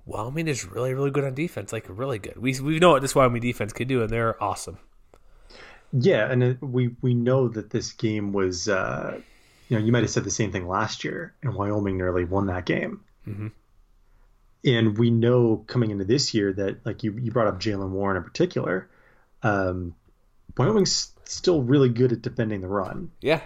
[0.06, 2.38] Wyoming is really, really good on defense, like really good.
[2.38, 4.78] We we know what this Wyoming defense can do, and they're awesome.
[5.92, 9.20] Yeah, and it, we we know that this game was, uh,
[9.70, 12.48] you know, you might have said the same thing last year, and Wyoming nearly won
[12.48, 13.02] that game.
[13.28, 13.52] Mhm.
[14.66, 18.18] And we know coming into this year that, like you, you brought up Jaylen Warren
[18.18, 18.90] in particular,
[19.42, 19.94] um,
[20.58, 23.12] Wyoming's still really good at defending the run.
[23.22, 23.42] Yeah,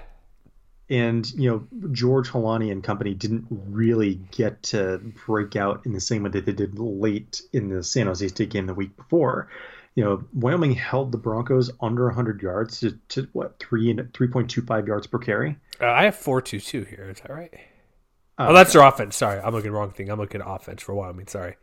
[0.89, 5.99] And you know, George Holani and company didn't really get to break out in the
[5.99, 9.49] same way that they did late in the San Jose State game the week before.
[9.95, 14.87] You know, Wyoming held the Broncos under 100 yards to, to what three and 3.25
[14.87, 15.57] yards per carry.
[15.81, 17.09] uh, I have four two two here.
[17.09, 17.53] Is that right?
[18.37, 19.15] Uh, oh, that's their offense.
[19.15, 20.11] Sorry, I'm looking at the wrong thing.
[20.11, 21.25] I'm looking at offense for Wyoming.
[21.27, 21.55] Sorry.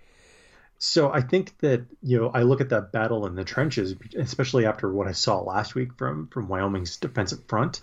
[0.78, 4.66] So I think that you know I look at that battle in the trenches, especially
[4.66, 7.80] after what I saw last week from from Wyoming's defensive front.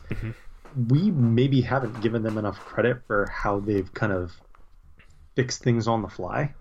[0.87, 4.31] We maybe haven't given them enough credit for how they've kind of
[5.35, 6.53] fixed things on the fly.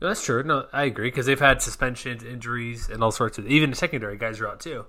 [0.00, 0.42] No, that's true.
[0.42, 3.46] No, I agree because they've had suspensions, injuries, and all sorts of.
[3.48, 4.86] Even the secondary guys are out too.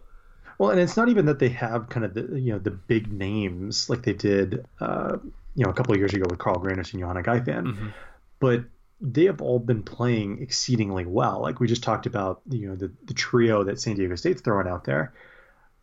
[0.59, 3.11] Well, and it's not even that they have kind of the you know the big
[3.11, 5.17] names like they did uh,
[5.55, 7.93] you know a couple of years ago with Carl Granderson and Johanna Gaifan,
[8.39, 8.65] but
[9.01, 11.41] they have all been playing exceedingly well.
[11.41, 14.67] Like we just talked about, you know the the trio that San Diego State's throwing
[14.67, 15.13] out there.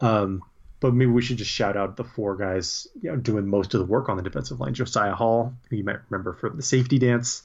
[0.00, 0.42] Um,
[0.80, 3.80] but maybe we should just shout out the four guys you know doing most of
[3.80, 6.98] the work on the defensive line: Josiah Hall, who you might remember from the safety
[6.98, 7.42] dance.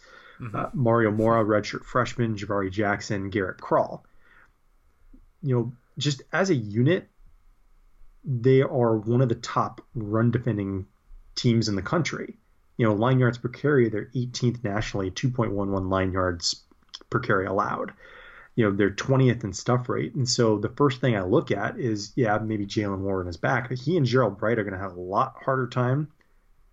[0.55, 4.03] Uh, Mario Mora, redshirt freshman, Jabari Jackson, Garrett Crall.
[5.43, 7.07] You know, just as a unit,
[8.25, 10.87] they are one of the top run defending
[11.35, 12.37] teams in the country.
[12.81, 16.63] You know, line yards per carry, they're 18th nationally, 2.11 line yards
[17.11, 17.93] per carry allowed.
[18.55, 20.15] You know, they're 20th in stuff rate.
[20.15, 23.69] And so the first thing I look at is, yeah, maybe Jaylen Warren is back,
[23.69, 26.07] but he and Gerald Bright are going to have a lot harder time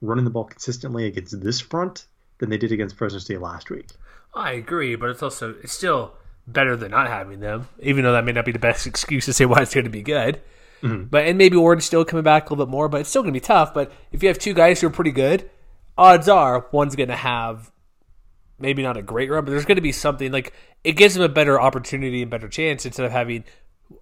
[0.01, 2.07] running the ball consistently against this front
[2.39, 3.89] than they did against Fresno State last week.
[4.35, 6.15] I agree, but it's also it's still
[6.47, 9.35] better than not having them, even though that may not be the best excuse to
[9.35, 10.41] say why it's going to be good.
[10.83, 11.05] Mm-hmm.
[11.11, 13.35] But and maybe Warren's still coming back a little bit more, but it's still going
[13.35, 13.75] to be tough.
[13.75, 15.51] But if you have two guys who are pretty good,
[15.99, 17.71] odds are one's going to have
[18.59, 20.53] maybe not a great run, but there's going to be something like
[20.85, 23.45] it gives them a better opportunity and better chance instead of having.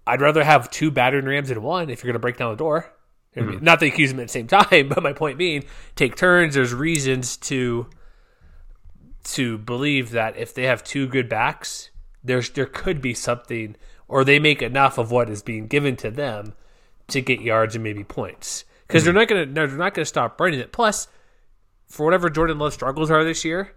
[0.06, 2.56] I'd rather have two battering rams than one if you're going to break down the
[2.56, 2.92] door.
[3.34, 3.56] You know what I mean?
[3.56, 3.64] Mm-hmm.
[3.64, 6.16] Not that you can use them at the same time, but my point being, take
[6.16, 6.54] turns.
[6.54, 7.88] There's reasons to
[9.24, 11.90] to believe that if they have two good backs,
[12.22, 13.76] there's there could be something,
[14.08, 16.54] or they make enough of what is being given to them
[17.08, 18.64] to get yards and maybe points.
[18.86, 19.34] Because they're mm-hmm.
[19.34, 20.72] not gonna they're not gonna stop running it.
[20.72, 21.08] Plus,
[21.86, 23.72] for whatever Jordan Love struggles are this year,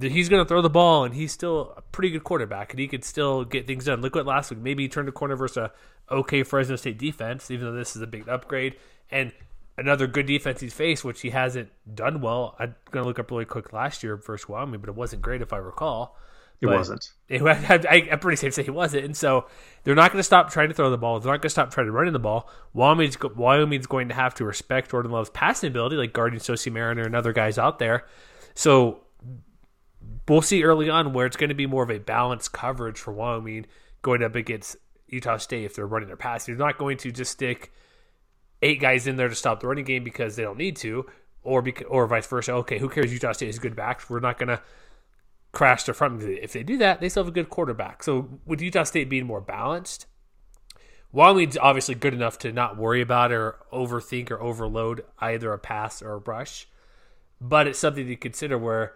[0.00, 2.88] he's going to throw the ball, and he's still a pretty good quarterback, and he
[2.88, 4.00] could still get things done.
[4.00, 4.60] Look what last week.
[4.60, 5.72] Maybe he turned a corner versus a
[6.10, 8.76] okay Fresno State defense, even though this is a big upgrade,
[9.10, 9.32] and
[9.76, 12.56] another good defense he's faced, which he hasn't done well.
[12.58, 15.42] I'm going to look up really quick last year versus Wyoming, but it wasn't great
[15.42, 16.16] if I recall.
[16.60, 17.12] It wasn't.
[17.28, 19.04] it- I, I'm pretty safe to say he wasn't.
[19.04, 19.46] And so
[19.82, 21.20] they're not going to stop trying to throw the ball.
[21.20, 22.48] They're not going to stop trying to run in the ball.
[22.72, 27.02] Wyoming's, Wyoming's going to have to respect Jordan Love's passing ability, like guarding Sosi Mariner
[27.02, 28.06] and other guys out there.
[28.54, 29.00] So
[30.28, 33.12] we'll see early on where it's going to be more of a balanced coverage for
[33.12, 33.66] Wyoming
[34.02, 34.76] going up against
[35.08, 36.46] Utah State if they're running their pass.
[36.46, 37.72] They're not going to just stick
[38.62, 41.06] eight guys in there to stop the running game because they don't need to,
[41.42, 42.52] or because, or vice versa.
[42.52, 43.12] Okay, who cares?
[43.12, 44.08] Utah State is good backs.
[44.08, 44.62] We're not going to
[45.54, 46.22] crash their front.
[46.22, 48.02] If they do that, they still have a good quarterback.
[48.02, 50.06] So with Utah State being more balanced,
[51.12, 56.02] Wyoming's obviously good enough to not worry about or overthink or overload either a pass
[56.02, 56.68] or a rush.
[57.40, 58.94] But it's something to consider where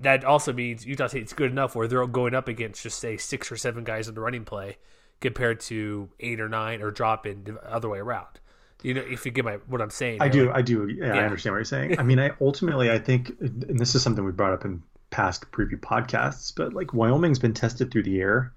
[0.00, 3.50] that also means Utah State's good enough where they're going up against just say six
[3.50, 4.78] or seven guys in the running play
[5.20, 8.40] compared to eight or nine or dropping the other way around.
[8.82, 11.06] You know, if you get my what I'm saying, I do, like, I do, yeah,
[11.06, 12.00] yeah, I understand what you're saying.
[12.00, 14.82] I mean, I ultimately, I think, and this is something we brought up in
[15.12, 18.52] past preview podcasts, but like Wyoming's been tested through the air.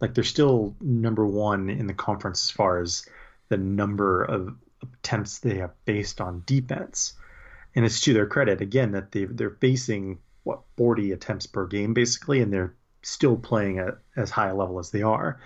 [0.00, 3.06] Like they're still number one in the conference as far as
[3.48, 7.14] the number of attempts they have based on defense.
[7.74, 11.92] And it's to their credit again that they they're facing what 40 attempts per game
[11.92, 15.40] basically, and they're still playing at as high a level as they are.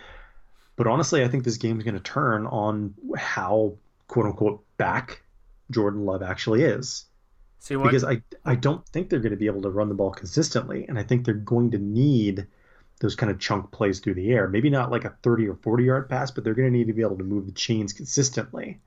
[0.76, 3.74] But honestly, I think this game is going to turn on how
[4.08, 5.22] quote unquote back
[5.70, 7.06] Jordan Love actually is.
[7.60, 7.84] See what?
[7.84, 10.86] Because I I don't think they're going to be able to run the ball consistently,
[10.88, 12.46] and I think they're going to need
[13.00, 14.48] those kind of chunk plays through the air.
[14.48, 16.92] Maybe not like a 30 or 40 yard pass, but they're going to need to
[16.92, 18.80] be able to move the chains consistently.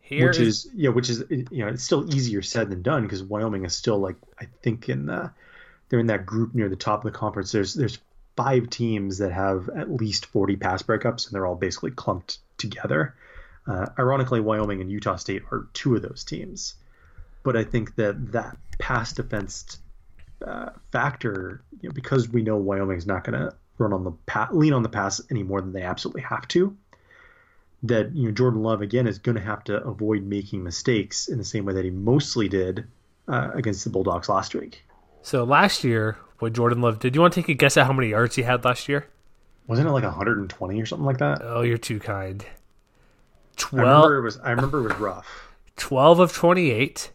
[0.00, 3.02] Here which is, is yeah, which is you know it's still easier said than done
[3.02, 5.32] because Wyoming is still like I think in the
[5.88, 7.52] they're in that group near the top of the conference.
[7.52, 7.98] There's there's
[8.36, 13.14] five teams that have at least 40 pass breakups, and they're all basically clumped together.
[13.66, 16.74] Uh, ironically, Wyoming and Utah State are two of those teams.
[17.46, 19.78] But I think that that past defense
[20.44, 24.10] uh, factor, you know, because we know Wyoming is not going to run on the
[24.26, 26.76] pa- lean on the pass any more than they absolutely have to.
[27.84, 31.38] That you know Jordan Love again is going to have to avoid making mistakes in
[31.38, 32.84] the same way that he mostly did
[33.28, 34.82] uh, against the Bulldogs last week.
[35.22, 37.92] So last year, what Jordan Love did, you want to take a guess at how
[37.92, 39.06] many yards he had last year?
[39.68, 41.42] Wasn't it like 120 or something like that?
[41.44, 42.44] Oh, you're too kind.
[43.54, 45.28] 12 I remember it was I remember it was rough.
[45.76, 47.12] 12 of 28,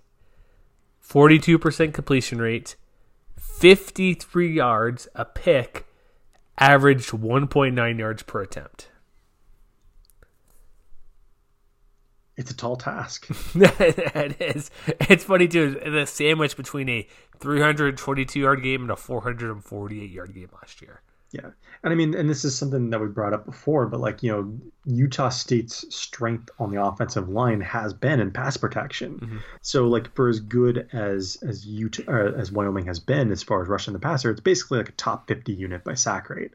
[1.12, 2.78] 42% completion rate,
[3.38, 5.86] 53 yards, a pick,
[6.58, 8.88] averaged 1.9 yards per attempt.
[12.38, 13.28] It's a tall task.
[13.56, 14.72] it is.
[14.88, 15.82] It's funny too.
[15.86, 17.08] The sandwich between a
[17.40, 21.02] 322 yard game and a 448 yard game last year.
[21.32, 21.52] Yeah.
[21.84, 24.32] And I mean, and this is something that we brought up before, but like, you
[24.32, 29.20] know, Utah State's strength on the offensive line has been in pass protection.
[29.20, 29.38] Mm-hmm.
[29.62, 33.70] So like for as good as as Utah as Wyoming has been as far as
[33.70, 36.52] rushing the passer, it's basically like a top 50 unit by sack rate.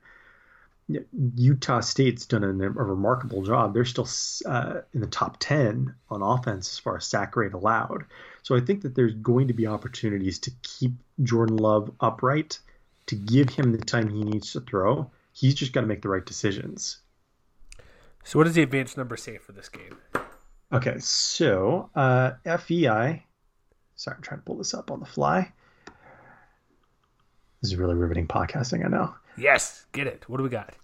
[1.35, 3.75] Utah State's done a, a remarkable job.
[3.75, 4.09] They're still
[4.47, 8.05] uh, in the top 10 on offense as far as sack rate allowed.
[8.45, 10.93] So I think that there's going to be opportunities to keep
[11.25, 12.61] Jordan Love upright
[13.07, 15.11] to give him the time he needs to throw.
[15.33, 16.99] He's just got to make the right decisions.
[18.25, 19.99] So, what does the advanced number say for this game?
[20.73, 23.25] Okay, so uh, FEI.
[23.95, 25.53] Sorry, I'm trying to pull this up on the fly.
[27.63, 29.15] This is really riveting podcasting, I know.
[29.39, 30.29] Yes, get it.
[30.29, 30.75] What do we got?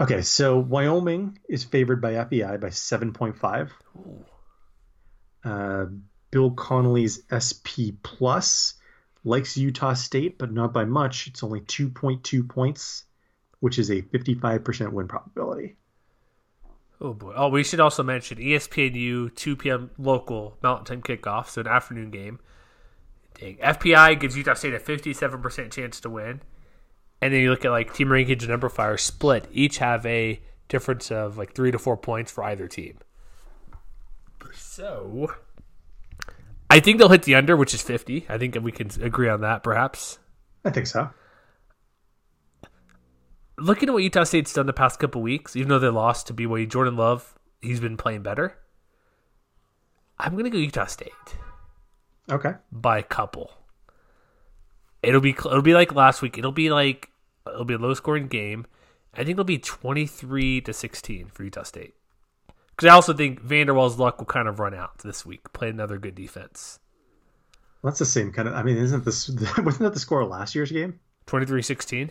[0.00, 3.70] Okay, so Wyoming is favored by FEI by 7.5.
[5.44, 5.86] Uh,
[6.30, 8.74] Bill Connelly's SP Plus
[9.24, 11.26] likes Utah State, but not by much.
[11.26, 13.04] It's only 2.2 points,
[13.60, 15.76] which is a 55% win probability.
[17.00, 17.32] Oh boy!
[17.34, 19.90] Oh, we should also mention ESPNU 2 p.m.
[19.98, 22.38] local Mountain Time kickoff, so an afternoon game.
[23.40, 23.56] Dang.
[23.56, 26.42] FPI gives Utah State a 57% chance to win,
[27.20, 29.48] and then you look at like team rankings and numberFire split.
[29.50, 32.98] Each have a difference of like three to four points for either team.
[34.54, 35.34] So
[36.72, 38.24] I think they'll hit the under, which is 50.
[38.30, 40.18] I think we can agree on that, perhaps.
[40.64, 41.10] I think so.
[43.58, 46.34] Looking at what Utah State's done the past couple weeks, even though they lost to
[46.34, 48.56] BYU, Jordan Love, he's been playing better.
[50.18, 51.12] I'm going to go Utah State.
[52.30, 52.54] Okay.
[52.72, 53.52] By a couple.
[55.02, 56.38] It'll be it'll be like last week.
[56.38, 57.10] It'll be like
[57.46, 58.64] it'll be a low scoring game.
[59.12, 61.92] I think it'll be 23 to 16 for Utah State.
[62.76, 65.52] Because I also think Vander Waal's luck will kind of run out this week.
[65.52, 66.78] Play another good defense.
[67.82, 68.54] Well, that's the same kind of.
[68.54, 70.98] I mean, isn't this wasn't that the score of last year's game?
[71.26, 72.10] 23-16?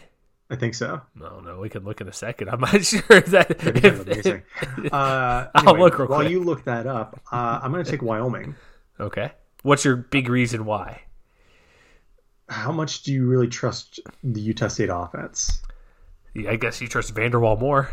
[0.49, 1.01] I think so.
[1.15, 2.49] No, no, we can look in a second.
[2.49, 3.51] I'm not sure that.
[3.51, 4.43] If, amazing.
[4.91, 6.09] Uh, anyway, I'll look real quick.
[6.09, 6.31] while quick.
[6.31, 7.21] you look that up.
[7.31, 8.55] Uh, I'm going to take Wyoming.
[8.99, 9.31] Okay.
[9.63, 11.03] What's your big reason why?
[12.49, 15.61] How much do you really trust the Utah State offense?
[16.33, 17.89] Yeah, I guess you trust Vander Waal more.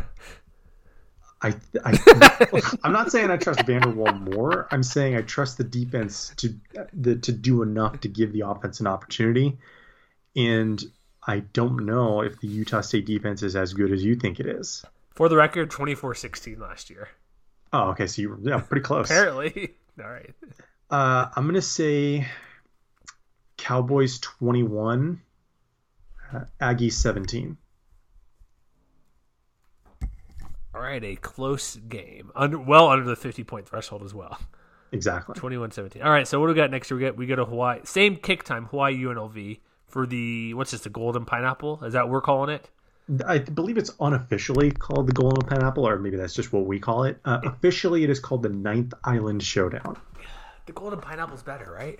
[1.41, 4.67] I, I am not saying I trust Vander Waal more.
[4.71, 6.53] I'm saying I trust the defense to
[6.93, 9.57] the, to do enough to give the offense an opportunity.
[10.35, 10.83] And
[11.25, 14.47] I don't know if the Utah State defense is as good as you think it
[14.47, 14.83] is.
[15.11, 17.09] For the record, 24-16 last year.
[17.71, 18.07] Oh, okay.
[18.07, 19.09] So you were yeah, pretty close.
[19.09, 19.75] Apparently.
[20.03, 20.33] All right.
[20.89, 22.27] Uh, I'm gonna say
[23.57, 25.21] Cowboys 21,
[26.33, 27.57] uh, Aggies 17.
[30.79, 32.31] All right, a close game.
[32.37, 34.39] Under well under the 50 point threshold as well.
[34.93, 35.35] Exactly.
[35.35, 36.01] 21-17.
[36.03, 36.89] All right, so what do we got next?
[36.89, 37.81] We get we go to Hawaii.
[37.83, 40.79] Same kick time, Hawaii UNLV for the what's this?
[40.79, 41.83] The Golden Pineapple?
[41.83, 42.69] Is that what we're calling it?
[43.27, 47.03] I believe it's unofficially called the Golden Pineapple, or maybe that's just what we call
[47.03, 47.19] it.
[47.25, 49.97] Uh, officially, it is called the Ninth Island Showdown.
[50.65, 51.99] The Golden Pineapple's better, right?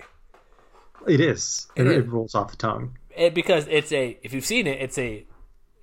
[1.06, 1.66] It is.
[1.76, 1.96] It It, is.
[1.98, 2.96] it rolls off the tongue.
[3.14, 5.26] It, because it's a if you've seen it, it's a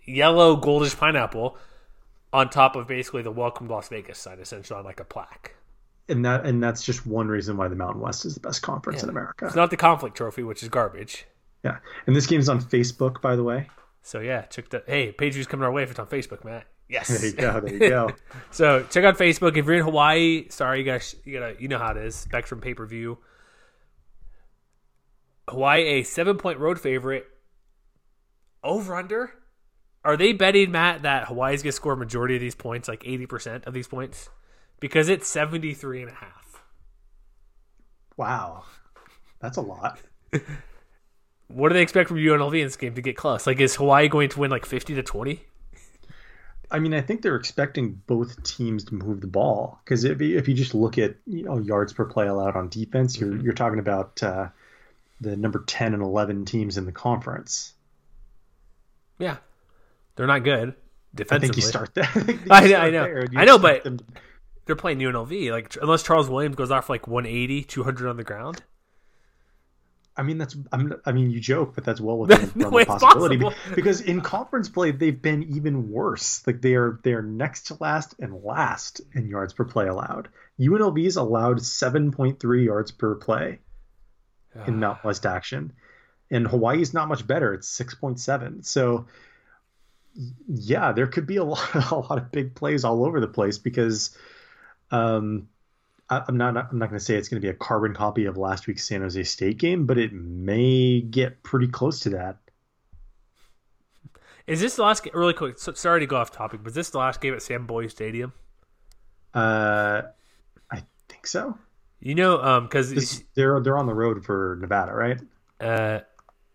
[0.04, 1.58] yellow goldish pineapple
[2.34, 5.56] on top of basically the Welcome Las Vegas sign, essentially on like a plaque.
[6.10, 9.04] And that and that's just one reason why the Mountain West is the best conference
[9.04, 9.46] in America.
[9.46, 11.26] It's not the conflict trophy, which is garbage.
[11.64, 11.80] Yeah.
[12.06, 13.68] And this game's on Facebook, by the way.
[14.04, 16.66] So yeah, check the hey, page views coming our way if it's on Facebook, Matt.
[16.88, 17.10] Yes.
[17.10, 17.60] There you go.
[17.60, 18.10] There you go.
[18.52, 20.48] So check out Facebook if you're in Hawaii.
[20.50, 22.16] Sorry, you guys, you gotta, you know how it is.
[22.16, 23.18] Spectrum pay per view.
[25.50, 27.28] Hawaii a seven point road favorite.
[28.64, 29.34] Over under.
[30.08, 33.26] Are they betting Matt that Hawaii's gonna score a majority of these points, like eighty
[33.26, 34.30] percent of these points?
[34.80, 36.64] Because it's 73 and a half.
[38.16, 38.64] wow.
[39.42, 40.00] That's a lot.
[41.50, 43.48] What do they expect from UNLV in this game to get close?
[43.48, 45.44] Like, is Hawaii going to win like fifty to twenty?
[46.72, 50.38] I mean, I think they're expecting both teams to move the ball because if you,
[50.38, 53.54] if you just look at you know yards per play allowed on defense, you're you're
[53.54, 54.48] talking about uh,
[55.20, 57.74] the number ten and eleven teams in the conference.
[59.20, 59.38] Yeah,
[60.18, 60.76] they're not good I
[61.16, 61.48] defensively.
[61.48, 62.10] think you start there.
[62.52, 63.04] I, I know, I know.
[63.04, 64.00] there and you I know, but- them-
[64.66, 65.50] they're playing UNLV.
[65.52, 68.62] Like unless Charles Williams goes off like 180, 200 on the ground.
[70.20, 72.86] I mean, that's I'm, I mean, you joke, but that's well within the No, realm
[72.86, 73.76] possibility possible.
[73.76, 76.46] because in conference play they've been even worse.
[76.46, 80.28] Like they are they are next to last and last in yards per play allowed.
[80.60, 83.60] UNLV's allowed 7.3 yards per play
[84.66, 85.72] in Mountain West action,
[86.32, 87.54] and Hawaii's not much better.
[87.54, 88.66] It's 6.7.
[88.66, 89.06] So
[90.48, 93.58] yeah, there could be a lot a lot of big plays all over the place
[93.58, 94.18] because
[94.92, 95.50] um
[96.10, 98.26] I- I'm not I'm not going to say it's going to be a carbon copy
[98.26, 102.38] of last week's San Jose State game, but it may get pretty close to that.
[104.48, 105.14] Is this the last game?
[105.14, 105.60] Really quick.
[105.60, 107.92] So, sorry to go off topic, but is this the last game at Sam Boyd
[107.92, 108.34] Stadium?
[109.34, 110.02] Uh,
[110.72, 111.58] I think so.
[112.00, 115.20] You know, um, because they're they're on the road for Nevada, right?
[115.60, 116.00] uh,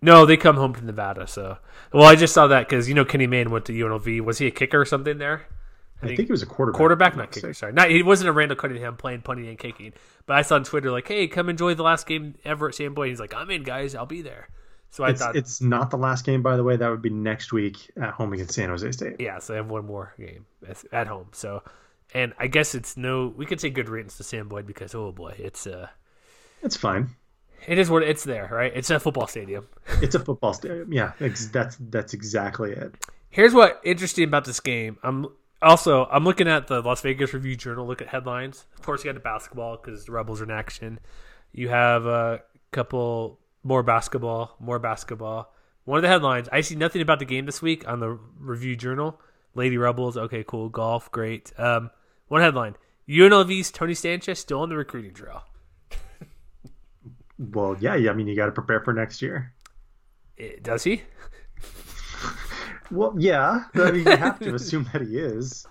[0.02, 1.26] no, they come home to Nevada.
[1.26, 1.56] So,
[1.92, 4.20] well, I just saw that because you know Kenny Mayne went to UNLV.
[4.20, 5.46] Was he a kicker or something there?
[6.02, 6.76] I think, he was a quarterback.
[6.78, 7.54] Quarterback, not kicker.
[7.54, 9.92] Sorry, not he wasn't a Randall Cunningham playing punting and kicking.
[10.26, 12.92] But I saw on Twitter like, "Hey, come enjoy the last game ever at Sam
[12.92, 13.94] Boyd." He's like, "I'm in, guys.
[13.94, 14.48] I'll be there."
[14.90, 16.76] So I It's, thought, it's not the last game, by the way.
[16.76, 19.16] That would be next week at home against San Jose State.
[19.20, 19.38] yeah.
[19.38, 21.28] So I have one more game at- at home.
[21.32, 21.62] So,
[22.12, 23.28] and I guess it's no.
[23.28, 25.86] We could say good riddance to Sam Boyd because oh boy, it's uh,
[26.62, 27.10] It's fine.
[27.66, 28.72] It is what it's there, right?
[28.74, 29.68] It's a football stadium.
[30.02, 30.92] It's a football stadium.
[30.92, 32.94] Yeah, that's that's exactly it.
[33.30, 34.98] Here's what interesting about this game.
[35.02, 35.26] I'm
[35.60, 37.86] also I'm looking at the Las Vegas Review Journal.
[37.86, 38.66] Look at headlines.
[38.76, 40.98] Of course, you got the basketball because the Rebels are in action.
[41.52, 42.42] You have a
[42.72, 45.52] couple more basketball, more basketball.
[45.84, 46.48] One of the headlines.
[46.52, 49.20] I see nothing about the game this week on the Review Journal.
[49.54, 50.16] Lady Rebels.
[50.16, 50.68] Okay, cool.
[50.68, 51.52] Golf, great.
[51.58, 51.90] Um,
[52.28, 52.76] one headline.
[53.08, 55.44] UNLV's Tony Sanchez still on the recruiting trail.
[57.50, 58.10] Well, yeah, yeah.
[58.10, 59.52] I mean, you got to prepare for next year.
[60.38, 61.02] Eh, Does he?
[62.90, 63.64] Well, yeah.
[63.74, 65.66] I mean, you have to assume that he is.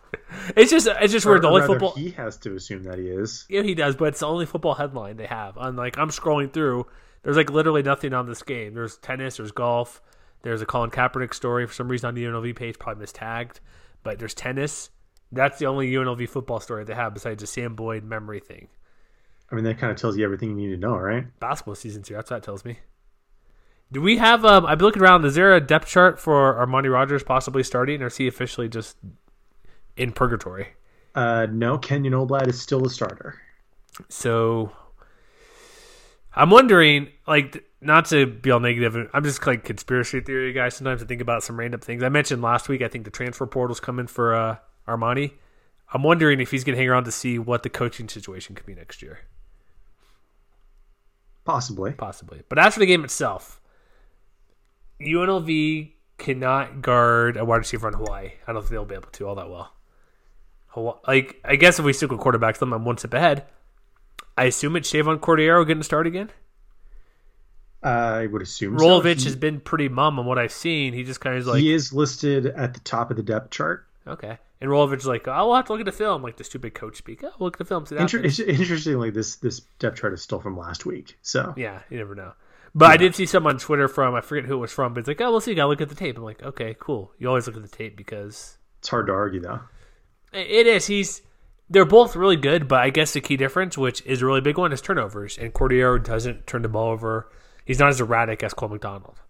[0.56, 1.44] It's just it's just Or, weird.
[1.44, 1.92] The only football.
[1.92, 3.46] he has to assume that he is.
[3.48, 5.56] Yeah, he does, but it's the only football headline they have.
[5.56, 6.88] On like I'm scrolling through,
[7.22, 8.74] there's like literally nothing on this game.
[8.74, 10.02] There's tennis, there's golf,
[10.42, 13.60] there's a Colin Kaepernick story for some reason on the UNLV page, probably mistagged,
[14.02, 14.90] but there's tennis.
[15.32, 18.68] That's the only UNLV football story they have besides the Sam Boyd memory thing.
[19.52, 21.26] I mean, that kind of tells you everything you need to know, right?
[21.40, 22.18] Basketball season's here.
[22.18, 22.80] That's what that tells me.
[23.92, 24.46] Do we have?
[24.46, 25.26] Um, I've been looking around.
[25.26, 28.96] Is there a depth chart for Armani Rogers possibly starting, or is he officially just
[29.98, 30.70] in purgatory?
[31.14, 33.42] Uh, no, Kenyon Oblad is still the starter.
[34.08, 34.72] So
[36.34, 39.10] I'm wondering, like, not to be all negative.
[39.14, 40.70] I'm just like conspiracy theory guy.
[40.70, 42.04] Sometimes I think about some random things.
[42.04, 42.82] I mentioned last week.
[42.82, 44.56] I think the transfer portal's coming for uh,
[44.88, 45.34] Armani.
[45.94, 48.66] I'm wondering if he's going to hang around to see what the coaching situation could
[48.66, 49.20] be next year,
[51.44, 51.94] Possibly.
[51.94, 52.42] possibly.
[52.50, 53.60] But as for the game itself,
[55.02, 58.32] UNLV cannot guard a wide receiver on Hawaii.
[58.48, 59.74] I don't think they'll be able to all that well.
[60.68, 63.46] Hawaii, like, I guess if we stick with quarterbacks, then I'm one step ahead.
[64.38, 66.30] I assume it's Chevan Cordeiro getting to start again.
[67.84, 68.86] I would assume so.
[68.86, 70.94] Rolovich He- has been pretty mum on what I've seen.
[70.94, 73.88] He just kind of like he is listed at the top of the depth chart
[74.08, 74.38] Okay.
[74.60, 76.98] And Rolovich like, oh, we'll have to look at the film, like the stupid coach
[76.98, 77.24] speak.
[77.24, 77.86] Oh, look at the film.
[77.86, 81.18] See Inter- interestingly, this this depth chart is still from last week.
[81.22, 82.34] So yeah, you never know.
[82.74, 82.92] But yeah.
[82.92, 85.08] I did see some on Twitter from I forget who it was from, but it's
[85.08, 85.54] like, oh, we'll see.
[85.54, 86.18] Gotta look at the tape.
[86.18, 87.12] I'm like, okay, cool.
[87.20, 89.62] You always look at the tape because it's hard to argue, though.
[90.34, 90.88] It is.
[90.88, 91.22] He's
[91.70, 94.58] they're both really good, but I guess the key difference, which is a really big
[94.58, 95.38] one, is turnovers.
[95.38, 97.32] And Cordeiro doesn't turn the ball over.
[97.66, 99.22] He's not as erratic as Cole McDonald.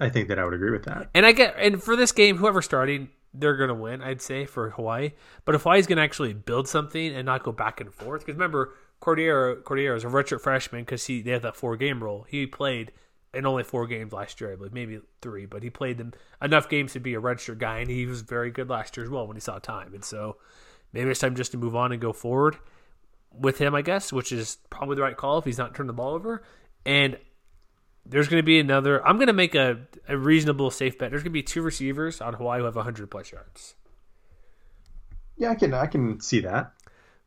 [0.00, 1.10] I think that I would agree with that.
[1.14, 3.08] And I get and for this game, whoever's starting,
[3.38, 5.12] they're going to win, I'd say, for Hawaii.
[5.44, 8.34] But if Hawaii's going to actually build something and not go back and forth, because
[8.36, 12.26] remember, Cordeiro, Cordeiro is a redshirt freshman because he they have that four game rule.
[12.28, 12.92] He played
[13.34, 16.12] in only four games last year, I believe, maybe three, but he played them
[16.42, 19.10] enough games to be a redshirt guy, and he was very good last year as
[19.10, 19.94] well when he saw time.
[19.94, 20.36] And so
[20.92, 22.56] maybe it's time just to move on and go forward
[23.32, 25.92] with him, I guess, which is probably the right call if he's not turning the
[25.92, 26.42] ball over.
[26.86, 27.18] And
[28.08, 29.06] there's going to be another.
[29.06, 29.78] I'm going to make a,
[30.08, 31.10] a reasonable safe bet.
[31.10, 33.74] There's going to be two receivers on Hawaii who have 100 plus yards.
[35.36, 36.72] Yeah, I can I can see that.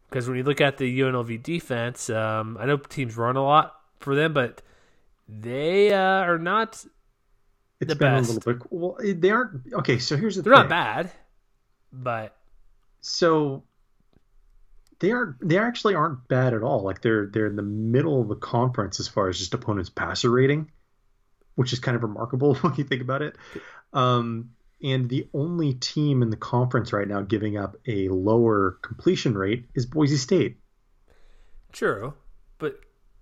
[0.09, 3.75] Because when you look at the UNLV defense, um, I know teams run a lot
[3.99, 4.61] for them, but
[5.29, 6.83] they uh, are not
[7.79, 8.29] it's the been best.
[8.29, 8.61] a little bit.
[8.69, 9.73] Well, they aren't.
[9.73, 10.41] Okay, so here's the.
[10.41, 10.63] They're thing.
[10.63, 11.11] not bad,
[11.93, 12.35] but
[12.99, 13.63] so
[15.01, 16.83] they aren't they actually aren't bad at all.
[16.83, 20.29] Like they're they're in the middle of the conference as far as just opponents passer
[20.29, 20.71] rating,
[21.55, 23.35] which is kind of remarkable when you think about it.
[23.93, 29.35] Um, and the only team in the conference right now giving up a lower completion
[29.35, 30.57] rate is Boise State.
[31.71, 32.13] True,
[32.59, 32.79] but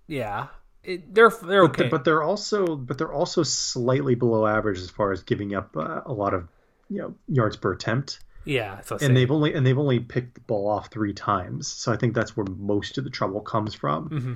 [0.07, 0.47] yeah,
[0.83, 1.83] it, they're they're okay.
[1.83, 5.77] But, but, they're also but they're also slightly below average as far as giving up
[5.77, 6.49] uh, a lot of
[6.89, 8.19] you know yards per attempt.
[8.45, 11.97] Yeah, and they've only and they've only picked the ball off three times, so I
[11.97, 14.09] think that's where most of the trouble comes from.
[14.09, 14.33] Mm-hmm.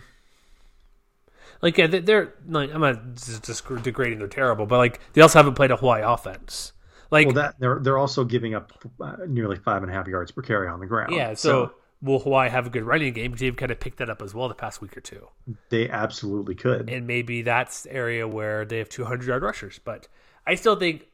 [1.62, 5.56] Like, yeah, they're like I'm not just degrading they're terrible, but like they also haven't
[5.56, 6.74] played a Hawaii offense.
[7.10, 10.32] Like, well, that they're they're also giving up uh, nearly five and a half yards
[10.32, 11.14] per carry on the ground.
[11.14, 13.34] Yeah, so, so will Hawaii have a good running game?
[13.34, 15.30] They've kind of picked that up as well the past week or two.
[15.70, 19.80] They absolutely could, and maybe that's area where they have 200 yard rushers.
[19.84, 20.10] But
[20.46, 21.08] I still think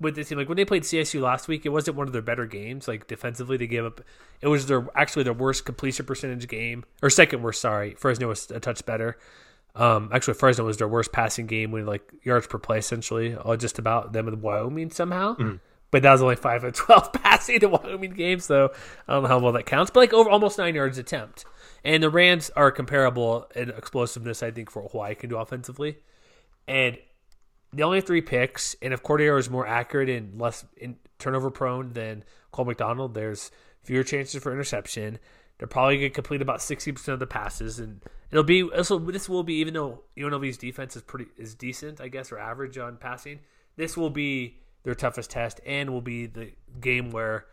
[0.00, 2.22] with this team, like when they played CSU last week, it wasn't one of their
[2.22, 2.88] better games.
[2.88, 4.00] Like defensively, they gave up.
[4.40, 7.60] It was their actually their worst completion percentage game, or second worst.
[7.60, 9.18] Sorry, Fresno was a touch better.
[9.74, 13.56] Um, actually, Fresno was their worst passing game with like yards per play, essentially, all
[13.56, 15.34] just about them with Wyoming somehow.
[15.34, 15.56] Mm-hmm.
[15.90, 18.72] But that was only five of twelve passing the Wyoming game, so
[19.06, 19.90] I don't know how well that counts.
[19.90, 21.44] But like over almost nine yards attempt,
[21.84, 25.98] and the Rams are comparable in explosiveness, I think, for what Hawaii can do offensively.
[26.66, 26.98] And
[27.72, 31.50] they only have three picks, and if Cordeiro is more accurate and less in, turnover
[31.50, 33.50] prone than Cole McDonald, there's
[33.82, 35.18] fewer chances for interception.
[35.58, 38.98] They're probably going to complete about sixty percent of the passes, and it'll be will,
[38.98, 42.78] this will be even though UNLV's defense is pretty is decent, I guess, or average
[42.78, 43.40] on passing.
[43.76, 47.46] This will be their toughest test, and will be the game where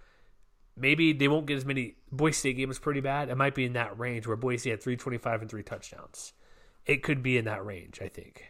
[0.75, 1.95] maybe they won't get as many.
[2.11, 3.29] Boise State game is pretty bad.
[3.29, 6.33] It might be in that range where Boise had three twenty five and three touchdowns.
[6.85, 8.45] It could be in that range, I think.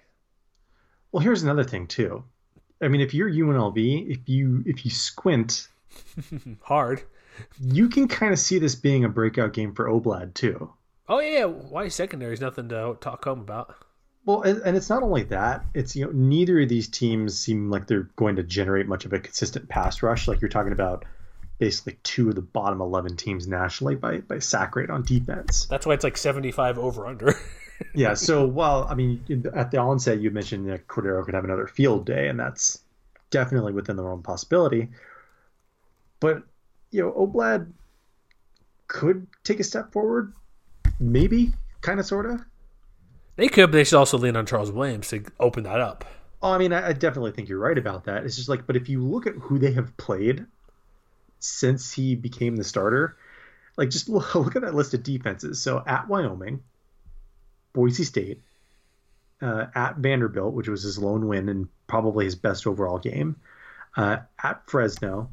[1.11, 2.23] Well, here's another thing too.
[2.81, 5.67] I mean, if you're UNLV, if you if you squint
[6.61, 7.03] hard,
[7.59, 10.71] you can kind of see this being a breakout game for Oblad too.
[11.09, 13.75] Oh yeah, why secondary is nothing to talk home about.
[14.25, 17.87] Well, and, it's not only that; it's you know neither of these teams seem like
[17.87, 20.27] they're going to generate much of a consistent pass rush.
[20.27, 21.05] Like you're talking about,
[21.59, 25.65] basically two of the bottom eleven teams nationally by by sack rate on defense.
[25.69, 27.33] That's why it's like seventy five over under.
[27.93, 28.13] yeah.
[28.13, 32.05] So, well, I mean, at the onset, you mentioned that Cordeiro could have another field
[32.05, 32.79] day, and that's
[33.29, 34.89] definitely within the realm possibility.
[36.19, 36.43] But
[36.91, 37.71] you know, Oblad
[38.87, 40.33] could take a step forward,
[40.99, 41.51] maybe,
[41.81, 42.41] kind of, sort of.
[43.35, 46.05] They could, but they should also lean on Charles Williams to open that up.
[46.41, 48.25] Oh, I mean, I, I definitely think you're right about that.
[48.25, 50.45] It's just like, but if you look at who they have played
[51.39, 53.17] since he became the starter,
[53.75, 55.61] like just look, look at that list of defenses.
[55.61, 56.61] So at Wyoming,
[57.77, 58.41] Boise State,
[59.39, 63.35] uh, at Vanderbilt, which was his lone win and probably his best overall game,
[63.95, 65.29] uh, at Fresno,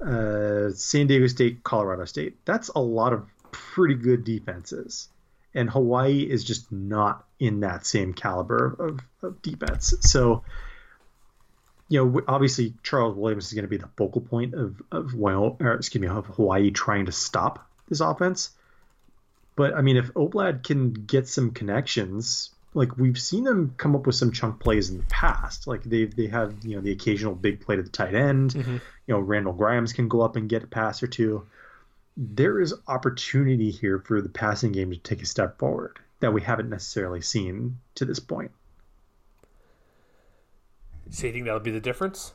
[0.00, 2.38] uh, San Diego State, Colorado State.
[2.46, 5.08] That's a lot of pretty good defenses.
[5.52, 9.92] And Hawaii is just not in that same caliber of, of defense.
[10.00, 10.44] So,
[11.90, 15.58] you know, obviously Charles Williams is going to be the focal point of of Wyoming,
[15.60, 18.55] or excuse me, of Hawaii trying to stop this offense.
[19.56, 24.06] But I mean, if Oblad can get some connections, like we've seen them come up
[24.06, 25.66] with some chunk plays in the past.
[25.66, 28.52] Like they they have you know the occasional big play to the tight end.
[28.52, 28.72] Mm-hmm.
[29.06, 31.46] You know, Randall Grimes can go up and get a pass or two.
[32.18, 36.42] There is opportunity here for the passing game to take a step forward that we
[36.42, 38.50] haven't necessarily seen to this point.
[41.10, 42.32] So you think that'll be the difference?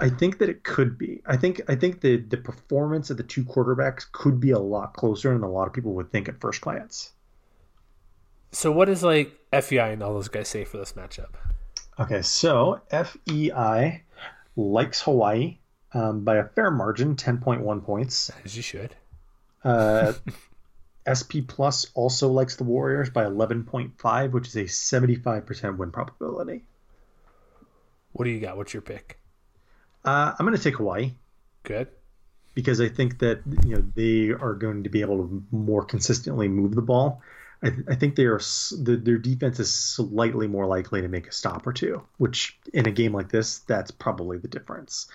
[0.00, 1.22] I think that it could be.
[1.26, 4.94] I think I think the the performance of the two quarterbacks could be a lot
[4.94, 7.12] closer than a lot of people would think at first glance.
[8.50, 11.34] So what does like FEI and all those guys say for this matchup?
[11.98, 14.02] Okay, so FEI
[14.56, 15.58] likes Hawaii
[15.94, 18.30] um, by a fair margin, ten point one points.
[18.44, 18.94] As you should.
[19.64, 20.12] Uh,
[21.08, 25.46] SP Plus also likes the Warriors by eleven point five, which is a seventy five
[25.46, 26.64] percent win probability.
[28.12, 28.56] What do you got?
[28.56, 29.21] What's your pick?
[30.04, 31.12] Uh, I'm going to take Hawaii.
[31.62, 31.88] Good.
[32.54, 36.48] Because I think that you know they are going to be able to more consistently
[36.48, 37.22] move the ball.
[37.62, 41.28] I, th- I think they are the, their defense is slightly more likely to make
[41.28, 45.06] a stop or two, which in a game like this, that's probably the difference.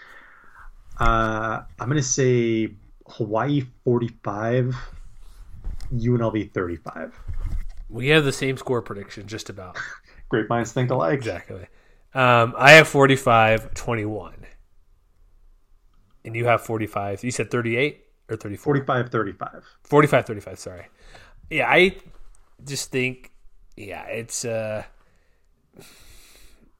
[0.99, 2.73] Uh, I'm going to say
[3.07, 4.75] Hawaii 45,
[5.93, 7.19] UNLV 35.
[7.89, 9.77] We have the same score prediction, just about.
[10.29, 11.13] Great minds think alike.
[11.13, 11.67] Exactly.
[12.13, 14.33] Um, I have 45 21.
[16.27, 17.23] And you have 45.
[17.23, 18.63] You said 38 or 34?
[18.75, 19.63] 45 35.
[19.83, 20.87] 45 35, sorry.
[21.49, 21.95] Yeah, I
[22.65, 23.31] just think,
[23.77, 24.43] yeah, it's.
[24.43, 24.83] uh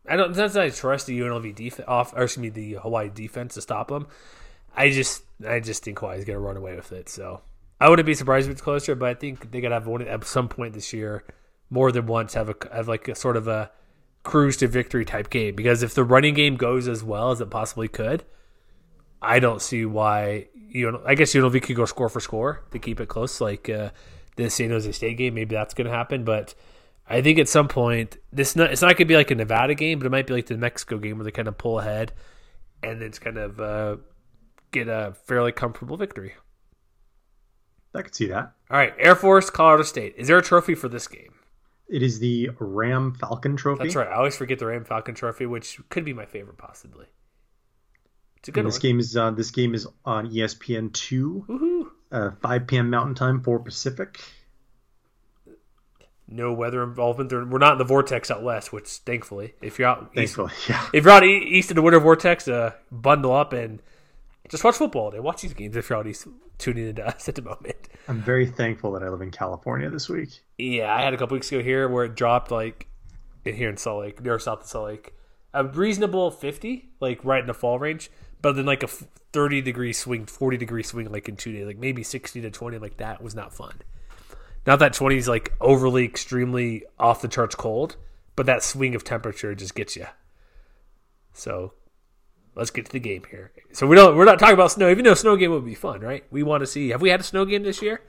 [0.05, 0.33] I don't.
[0.33, 3.61] That's not I trust the UNLV defense off, or excuse me, the Hawaii defense to
[3.61, 4.07] stop them.
[4.75, 7.09] I just, I just think Hawaii's going to run away with it.
[7.09, 7.41] So
[7.79, 10.01] I wouldn't be surprised if it's closer, but I think they got to have one
[10.01, 11.23] at some point this year,
[11.69, 13.71] more than once, have a have like a sort of a
[14.23, 15.55] cruise to victory type game.
[15.55, 18.23] Because if the running game goes as well as it possibly could,
[19.21, 21.01] I don't see why you know.
[21.05, 23.89] I guess UNLV could go score for score to keep it close, like uh,
[24.35, 25.33] the San Jose State game.
[25.33, 26.53] Maybe that's going to happen, but
[27.09, 29.75] I think at some point this not it's not going to be like a Nevada
[29.75, 32.13] game, but it might be like the Mexico game where they kind of pull ahead
[32.83, 33.97] and then it's kind of uh,
[34.71, 36.33] get a fairly comfortable victory.
[37.93, 38.53] I could see that.
[38.69, 40.15] All right, Air Force, Colorado State.
[40.17, 41.33] Is there a trophy for this game?
[41.89, 43.83] It is the Ram Falcon Trophy.
[43.83, 44.07] That's right.
[44.07, 47.05] I always forget the Ram Falcon Trophy, which could be my favorite possibly.
[48.47, 48.81] It's a good and this one.
[48.81, 52.89] game is uh, this game is on ESPN two, uh, five p.m.
[52.89, 54.21] Mountain Time, four Pacific.
[56.29, 57.33] No weather involvement.
[57.33, 60.87] We're not in the vortex out west, which thankfully, if you're out, thankfully, east, yeah.
[60.93, 63.81] If you're out east of the winter vortex, uh, bundle up and
[64.47, 65.19] just watch football all day.
[65.19, 66.25] Watch these games if you're out east
[66.57, 67.89] tuning into us at the moment.
[68.07, 70.29] I'm very thankful that I live in California this week.
[70.57, 72.87] Yeah, I had a couple weeks ago here where it dropped like
[73.43, 75.13] in here in Salt Lake, near south of Salt Lake,
[75.53, 78.09] a reasonable 50, like right in the fall range,
[78.41, 81.77] but then like a 30 degree swing, 40 degree swing, like in two days, like
[81.77, 83.81] maybe 60 to 20, like that was not fun.
[84.65, 87.95] Not that 20 is like overly, extremely off the charts cold,
[88.35, 90.07] but that swing of temperature just gets you.
[91.33, 91.73] So
[92.55, 93.51] let's get to the game here.
[93.71, 96.01] So we don't we're not talking about snow, even though snow game would be fun,
[96.01, 96.25] right?
[96.31, 96.89] We want to see.
[96.89, 98.01] Have we had a snow game this year?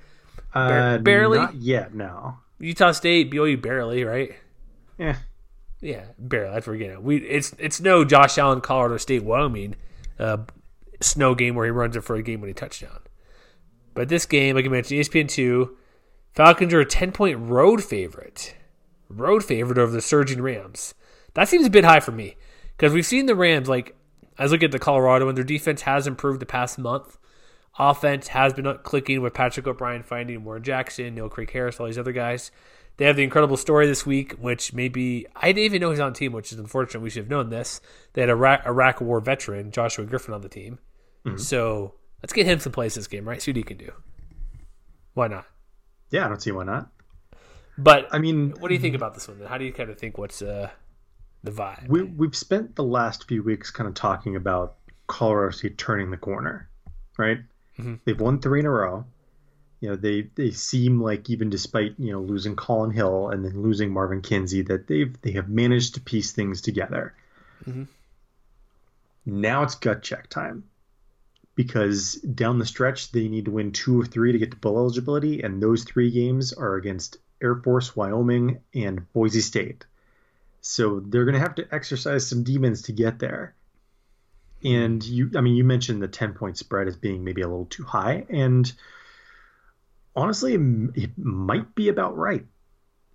[0.52, 1.38] Uh, barely.
[1.38, 1.94] Not yet.
[1.94, 2.38] No.
[2.58, 4.34] Utah State, BYU barely, right?
[4.98, 5.16] Yeah.
[5.80, 6.54] Yeah, barely.
[6.54, 6.98] That's where we're.
[6.98, 9.76] We it's it's no Josh Allen, Colorado State, Wyoming,
[10.18, 10.38] uh,
[11.00, 13.00] snow game where he runs it for a game winning touchdown.
[13.94, 15.76] But this game, like I mentioned, ESPN two,
[16.34, 18.54] Falcons are a ten point road favorite,
[19.08, 20.94] road favorite over the surging Rams.
[21.34, 22.36] That seems a bit high for me
[22.76, 23.96] because we've seen the Rams like
[24.38, 27.18] I was looking at the Colorado and their defense has improved the past month.
[27.78, 31.98] Offense has been clicking with Patrick O'Brien finding Warren Jackson, Neil Craig Harris, all these
[31.98, 32.50] other guys.
[32.98, 36.12] They have the incredible story this week, which maybe I didn't even know he's on
[36.12, 37.00] the team, which is unfortunate.
[37.00, 37.80] We should have known this.
[38.12, 40.80] They had a Iraq, Iraq War veteran, Joshua Griffin, on the team.
[41.24, 41.38] Mm-hmm.
[41.38, 43.40] So let's get him some plays this game, right?
[43.40, 43.92] See what he can do.
[45.14, 45.46] Why not?
[46.10, 46.90] Yeah, I don't see why not.
[47.78, 49.38] But I mean, what do you think about this one?
[49.38, 49.46] Then?
[49.46, 50.70] How do you kind of think what's uh,
[51.44, 51.88] the vibe?
[51.88, 54.74] We we've spent the last few weeks kind of talking about
[55.06, 56.68] Colorado State turning the corner,
[57.16, 57.38] right?
[57.78, 57.94] Mm-hmm.
[58.04, 59.04] They've won three in a row.
[59.80, 63.62] You know, they they seem like even despite you know losing Colin Hill and then
[63.62, 67.14] losing Marvin Kinsey, that they've they have managed to piece things together.
[67.64, 67.84] Mm-hmm.
[69.26, 70.64] Now it's gut check time
[71.54, 74.78] because down the stretch they need to win two or three to get to bowl
[74.78, 79.84] eligibility, and those three games are against Air Force, Wyoming, and Boise State.
[80.60, 83.54] So they're going to have to exercise some demons to get there.
[84.64, 87.66] And you, I mean, you mentioned the 10 point spread as being maybe a little
[87.66, 88.26] too high.
[88.28, 88.70] And
[90.18, 90.54] honestly,
[90.94, 92.44] it might be about right,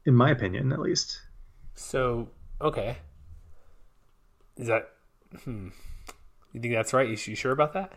[0.06, 1.22] in my opinion, at least.
[1.76, 2.30] So,
[2.62, 2.98] okay.
[4.58, 4.90] Is that,
[5.44, 5.70] hmm.
[6.54, 7.08] You think that's right?
[7.08, 7.94] You, you sure about that?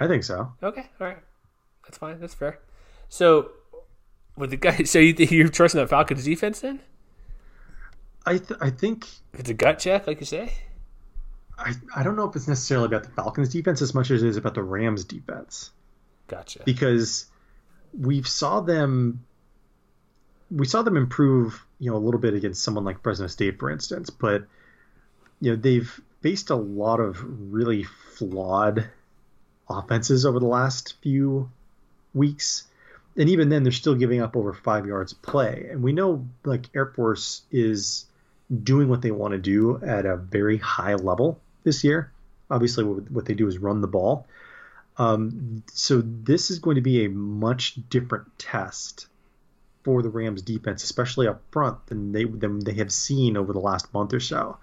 [0.00, 0.52] I think so.
[0.62, 1.18] Okay, all right.
[1.84, 2.18] That's fine.
[2.18, 2.58] That's fair.
[3.08, 3.50] So,
[4.36, 6.80] with the guy, so you you're trusting that Falcons defense then?
[8.26, 10.54] I th- I think it's a gut check, like you say.
[11.56, 14.28] I, I don't know if it's necessarily about the Falcons defense as much as it
[14.28, 15.70] is about the Rams defense.
[16.26, 16.60] Gotcha.
[16.64, 17.26] Because
[17.98, 19.24] we saw them
[20.50, 23.70] we saw them improve, you know, a little bit against someone like Fresno State, for
[23.70, 24.44] instance, but
[25.40, 27.22] you know, they've faced a lot of
[27.52, 28.88] really flawed
[29.68, 31.50] offenses over the last few
[32.14, 32.66] weeks.
[33.16, 35.68] And even then, they're still giving up over five yards play.
[35.70, 38.06] And we know, like, Air Force is
[38.62, 42.10] doing what they want to do at a very high level this year.
[42.50, 44.26] Obviously, what they do is run the ball.
[44.96, 49.06] Um, so this is going to be a much different test
[49.82, 53.60] for the Rams defense, especially up front, than they than they have seen over the
[53.60, 54.56] last month or so.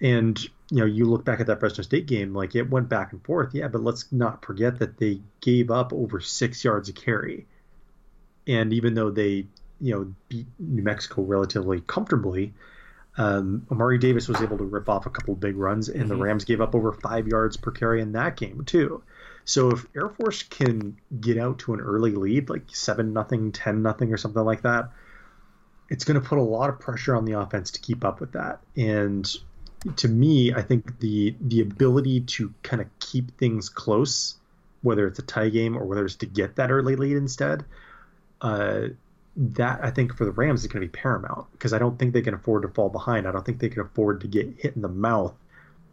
[0.00, 0.38] And
[0.70, 3.24] you know, you look back at that Fresno State game, like it went back and
[3.24, 7.46] forth, yeah, but let's not forget that they gave up over six yards a carry.
[8.46, 9.46] And even though they,
[9.80, 12.52] you know, beat New Mexico relatively comfortably,
[13.16, 16.08] um, Ahmari Davis was able to rip off a couple of big runs, and mm-hmm.
[16.08, 19.02] the Rams gave up over five yards per carry in that game too.
[19.48, 23.80] So if Air Force can get out to an early lead, like seven nothing, ten
[23.80, 24.90] nothing, or something like that,
[25.88, 28.32] it's going to put a lot of pressure on the offense to keep up with
[28.32, 28.60] that.
[28.76, 29.26] And
[29.96, 34.36] to me, I think the the ability to kind of keep things close,
[34.82, 37.64] whether it's a tie game or whether it's to get that early lead instead,
[38.42, 38.88] uh,
[39.34, 42.12] that I think for the Rams is going to be paramount because I don't think
[42.12, 43.26] they can afford to fall behind.
[43.26, 45.32] I don't think they can afford to get hit in the mouth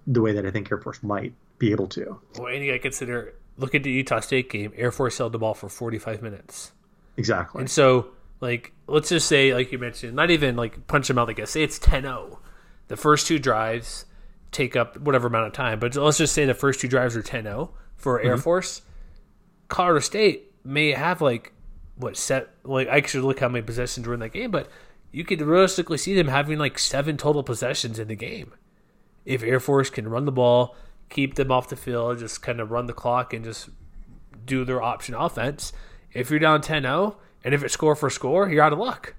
[0.05, 2.19] the way that I think Air Force might be able to.
[2.37, 4.73] Well, and you got to consider look at the Utah State game.
[4.75, 6.71] Air Force held the ball for 45 minutes.
[7.17, 7.61] Exactly.
[7.61, 8.07] And so,
[8.41, 11.45] like, let's just say, like you mentioned, not even like punch them out like I
[11.45, 12.39] say it's 10 0.
[12.87, 14.05] The first two drives
[14.51, 17.21] take up whatever amount of time, but let's just say the first two drives are
[17.21, 18.41] 10 0 for Air mm-hmm.
[18.41, 18.81] Force.
[19.67, 21.53] Colorado State may have like,
[21.95, 24.69] what, set, like, I should look how many possessions were in that game, but
[25.11, 28.53] you could realistically see them having like seven total possessions in the game.
[29.23, 30.75] If Air Force can run the ball,
[31.09, 33.69] keep them off the field, just kind of run the clock and just
[34.45, 35.73] do their option offense.
[36.13, 39.15] If you're down 10 0, and if it's score for score, you're out of luck.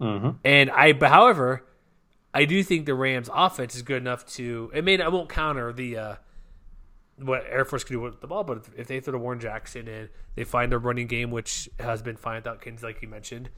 [0.00, 0.30] Mm-hmm.
[0.44, 1.66] And I, but however,
[2.32, 4.70] I do think the Rams' offense is good enough to.
[4.74, 6.14] It may I won't counter the uh,
[7.18, 9.40] what Air Force can do with the ball, but if, if they throw to Warren
[9.40, 13.08] Jackson and they find their running game, which has been fine without Kins, like you
[13.08, 13.50] mentioned,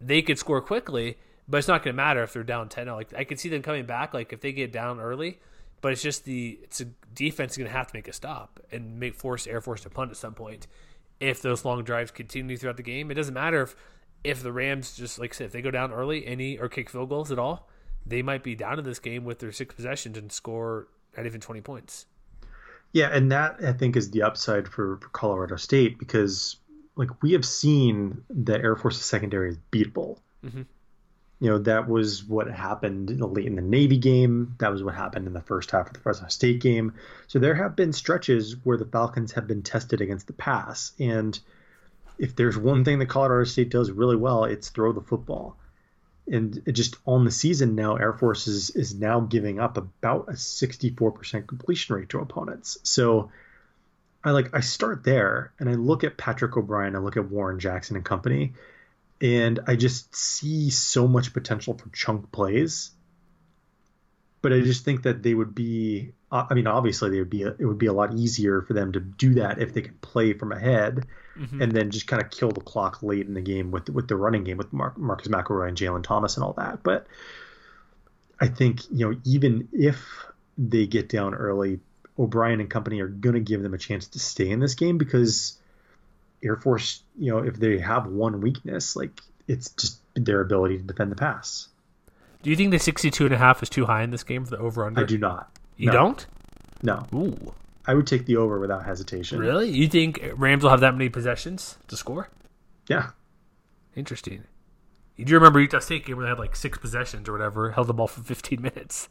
[0.00, 1.16] they could score quickly.
[1.50, 3.62] But it's not going to matter if they're down 10 Like I could see them
[3.62, 4.12] coming back.
[4.12, 5.38] Like if they get down early,
[5.80, 8.98] but it's just the it's a defense going to have to make a stop and
[8.98, 10.66] make force Air Force to punt at some point.
[11.20, 13.76] If those long drives continue throughout the game, it doesn't matter if
[14.24, 16.90] if the Rams just like I said if they go down early any or kick
[16.90, 17.68] field goals at all,
[18.06, 21.40] they might be down in this game with their six possessions and score not even
[21.40, 22.06] twenty points.
[22.92, 26.56] Yeah, and that I think is the upside for, for Colorado State because
[26.96, 30.18] like we have seen that Air Force's secondary is beatable.
[30.44, 30.62] Mm-hmm
[31.40, 34.56] you know that was what happened late in the Navy game.
[34.58, 36.94] That was what happened in the first half of the Fresno State game.
[37.26, 41.38] So there have been stretches where the Falcons have been tested against the pass, and
[42.18, 45.56] if there's one thing that Colorado State does really well, it's throw the football.
[46.30, 50.32] And just on the season now, Air Force is, is now giving up about a
[50.32, 52.78] 64% completion rate to opponents.
[52.82, 53.30] So
[54.22, 57.60] I like I start there and I look at Patrick O'Brien, I look at Warren
[57.60, 58.52] Jackson and company,
[59.20, 62.90] and I just see so much potential for chunk plays.
[64.40, 66.12] But I just think that they would be.
[66.30, 67.42] I mean, obviously, they would be.
[67.42, 70.32] It would be a lot easier for them to do that if they could play
[70.32, 71.06] from ahead,
[71.36, 71.60] mm-hmm.
[71.60, 74.14] and then just kind of kill the clock late in the game with with the
[74.14, 76.84] running game with Mark, Marcus McElroy and Jalen Thomas and all that.
[76.84, 77.08] But
[78.38, 81.80] I think you know, even if they get down early,
[82.16, 84.98] O'Brien and company are going to give them a chance to stay in this game
[84.98, 85.58] because
[86.42, 90.84] Air Force, you know, if they have one weakness, like it's just their ability to
[90.84, 91.68] defend the pass.
[92.42, 94.50] Do you think the 62 and a half is too high in this game for
[94.50, 95.00] the over under?
[95.00, 95.50] I do not.
[95.76, 95.92] You no.
[95.92, 96.26] don't?
[96.82, 97.06] No.
[97.14, 97.54] Ooh.
[97.86, 99.38] I would take the over without hesitation.
[99.38, 99.70] Really?
[99.70, 102.28] You think Rams will have that many possessions to score?
[102.86, 103.10] Yeah.
[103.96, 104.44] Interesting.
[105.16, 107.88] Do you remember Utah State game where they had like six possessions or whatever, held
[107.88, 109.08] the ball for 15 minutes?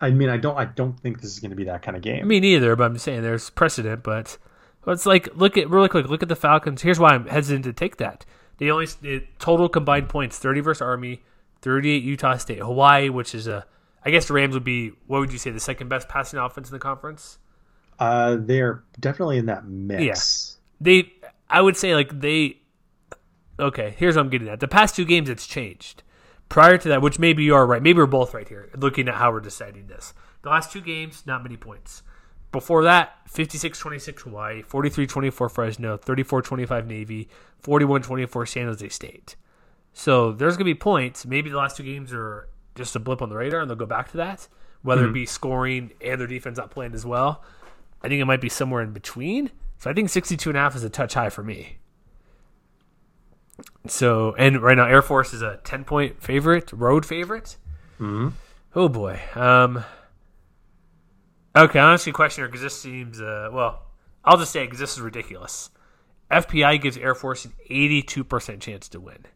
[0.00, 2.02] I mean, I don't, I don't think this is going to be that kind of
[2.02, 2.26] game.
[2.28, 4.02] Me neither, but I'm saying there's precedent.
[4.02, 4.38] But but
[4.86, 6.08] it's like look at really quick.
[6.08, 6.82] Look at the Falcons.
[6.82, 8.24] Here's why I'm hesitant to take that.
[8.58, 11.22] They only they, total combined points: thirty versus Army,
[11.60, 13.66] thirty-eight Utah State, Hawaii, which is a.
[14.04, 16.68] I guess the Rams would be what would you say the second best passing offense
[16.68, 17.38] in the conference?
[17.98, 20.02] Uh, they're definitely in that mix.
[20.02, 20.84] Yes, yeah.
[20.84, 21.12] they.
[21.48, 22.58] I would say like they.
[23.60, 24.60] Okay, here's what I'm getting at.
[24.60, 26.02] The past two games, it's changed.
[26.48, 29.14] Prior to that, which maybe you are right, maybe we're both right here, looking at
[29.14, 30.12] how we're deciding this.
[30.42, 32.02] The last two games, not many points.
[32.52, 37.28] Before that, 56 26 Hawaii, 43 24 Fresno, 34 25 Navy,
[37.60, 39.36] 41 24 San Jose State.
[39.94, 41.26] So there's going to be points.
[41.26, 43.86] Maybe the last two games are just a blip on the radar and they'll go
[43.86, 44.48] back to that,
[44.82, 45.10] whether mm-hmm.
[45.10, 47.42] it be scoring and their defense not playing as well.
[48.02, 49.50] I think it might be somewhere in between.
[49.78, 51.78] So I think 62 and a half is a touch high for me.
[53.86, 57.56] So, and right now Air Force is a 10 point favorite, road favorite.
[57.98, 58.28] Mm-hmm.
[58.74, 59.20] Oh boy.
[59.34, 59.84] Um,
[61.54, 63.82] Okay, I'll ask you a question here because this seems uh, well.
[64.24, 65.70] I'll just say because this is ridiculous.
[66.30, 69.26] FPI gives Air Force an 82% chance to win.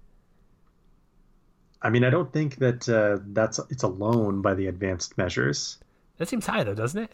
[1.82, 5.78] I mean, I don't think that uh, that's it's alone by the advanced measures.
[6.16, 7.12] That seems high though, doesn't it?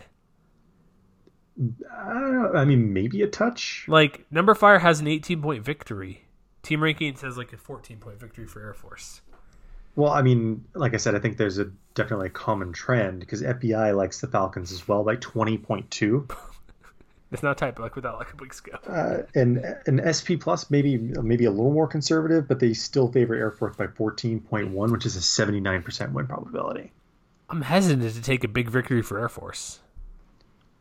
[1.92, 2.52] I don't know.
[2.54, 3.84] I mean, maybe a touch.
[3.88, 6.26] Like numberFire has an 18 point victory.
[6.62, 9.20] Team ranking says like a 14 point victory for Air Force.
[9.94, 13.42] Well, I mean, like I said, I think there's a definitely a common trend because
[13.42, 16.26] FEI likes the Falcons as well, like twenty point two.
[17.32, 18.76] It's not type like without like a week's ago.
[18.86, 23.34] Uh, and an SP plus maybe maybe a little more conservative, but they still favor
[23.34, 26.92] Air Force by fourteen point one, which is a seventy nine percent win probability.
[27.48, 29.80] I'm hesitant to take a big victory for Air Force.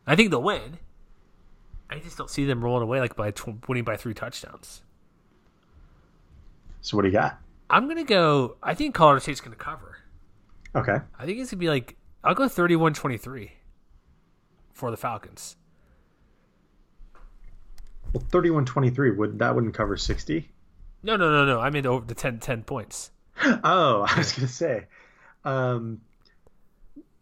[0.06, 0.78] I think they'll win.
[1.88, 4.82] I just don't see them rolling away like by tw- winning by three touchdowns.
[6.82, 7.38] So what do you got?
[7.72, 8.56] I'm gonna go.
[8.62, 9.96] I think Colorado State's gonna cover.
[10.74, 10.98] Okay.
[11.18, 13.50] I think it's gonna be like I'll go 31-23
[14.72, 15.56] for the Falcons.
[18.12, 20.50] Well, 31-23 would that wouldn't cover sixty?
[21.02, 21.60] No, no, no, no.
[21.60, 23.10] I mean over the 10, 10 points.
[23.64, 24.84] Oh, I was gonna say.
[25.44, 26.02] Um,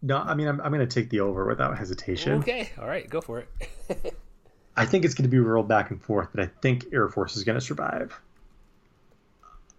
[0.02, 2.40] no, I mean I'm I'm gonna take the over without hesitation.
[2.40, 4.14] Okay, all right, go for it.
[4.76, 7.36] I think it's going to be rolled back and forth, but I think Air Force
[7.36, 8.18] is going to survive.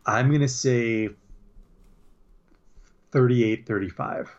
[0.05, 1.09] I'm going to say
[3.11, 4.35] 38 35.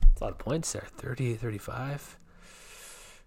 [0.00, 0.86] That's a lot of points there.
[0.96, 2.18] 38 35.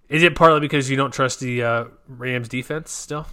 [0.10, 3.28] Is it partly because you don't trust the uh, Rams defense still?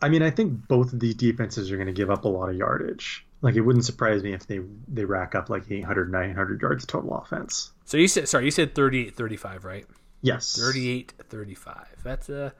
[0.00, 2.48] I mean, I think both of these defenses are going to give up a lot
[2.48, 3.24] of yardage.
[3.40, 6.88] Like, it wouldn't surprise me if they, they rack up like 800, 900 yards of
[6.88, 7.70] total offense.
[7.84, 9.86] So you said, sorry, you said 38 35, right?
[10.22, 10.56] Yes.
[10.58, 11.86] 38 35.
[12.02, 12.52] That's a,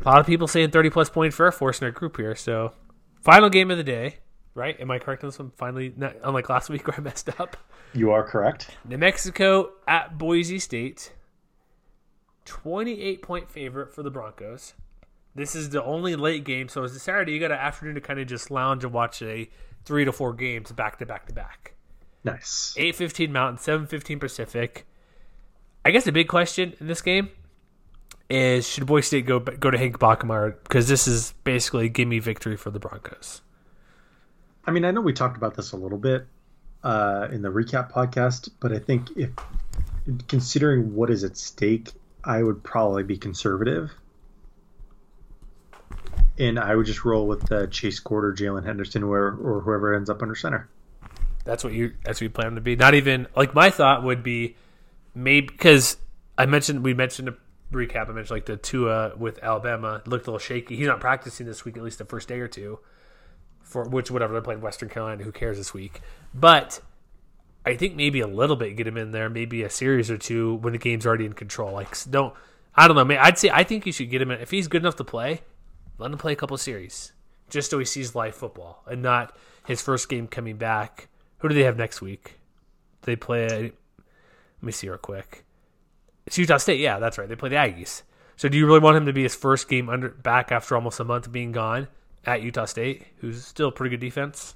[0.00, 2.34] a lot of people saying 30 plus points for Air Force in our group here.
[2.34, 2.72] So,
[3.22, 4.16] final game of the day,
[4.54, 4.78] right?
[4.80, 5.52] Am I correct on this one?
[5.56, 7.56] Finally, not, unlike last week where I messed up.
[7.94, 8.70] You are correct.
[8.84, 11.12] New Mexico at Boise State.
[12.44, 14.74] 28 point favorite for the Broncos.
[15.34, 17.32] This is the only late game, so it's a Saturday.
[17.32, 19.48] You got an afternoon to kind of just lounge and watch a
[19.84, 21.74] three to four games back to back to back.
[22.24, 22.74] Nice.
[22.76, 24.86] 8:15 Mountain, 7:15 Pacific.
[25.84, 27.30] I guess the big question in this game
[28.32, 32.56] is should Boise State go go to Hank Bachmeier because this is basically gimme victory
[32.56, 33.42] for the Broncos.
[34.64, 36.26] I mean, I know we talked about this a little bit
[36.82, 39.30] uh, in the recap podcast, but I think if
[40.28, 41.90] considering what is at stake,
[42.24, 43.90] I would probably be conservative.
[46.38, 50.08] And I would just roll with uh, Chase Cord, Jaylon Henderson, where or whoever ends
[50.08, 50.68] up under center.
[51.44, 52.76] That's what you that's what you plan to be.
[52.76, 54.56] Not even like my thought would be
[55.14, 55.98] maybe because
[56.38, 57.34] I mentioned we mentioned a
[57.72, 58.08] recap.
[58.08, 60.76] I mentioned like the Tua with Alabama looked a little shaky.
[60.76, 62.78] He's not practicing this week, at least the first day or two.
[63.62, 66.00] For which whatever they're playing Western Carolina, who cares this week?
[66.34, 66.80] But
[67.64, 70.56] I think maybe a little bit get him in there, maybe a series or two
[70.56, 71.72] when the game's already in control.
[71.72, 72.34] Like don't
[72.74, 73.16] I don't know.
[73.18, 75.42] I'd say I think you should get him in if he's good enough to play.
[75.98, 77.12] Let him play a couple series
[77.48, 81.08] just so he sees live football and not his first game coming back.
[81.38, 82.40] Who do they have next week?
[83.02, 83.46] They play.
[83.48, 85.44] Let me see real quick.
[86.32, 86.80] It's Utah State.
[86.80, 87.28] Yeah, that's right.
[87.28, 88.04] They play the Aggies.
[88.36, 90.98] So do you really want him to be his first game under back after almost
[90.98, 91.88] a month being gone
[92.24, 94.54] at Utah State, who's still a pretty good defense?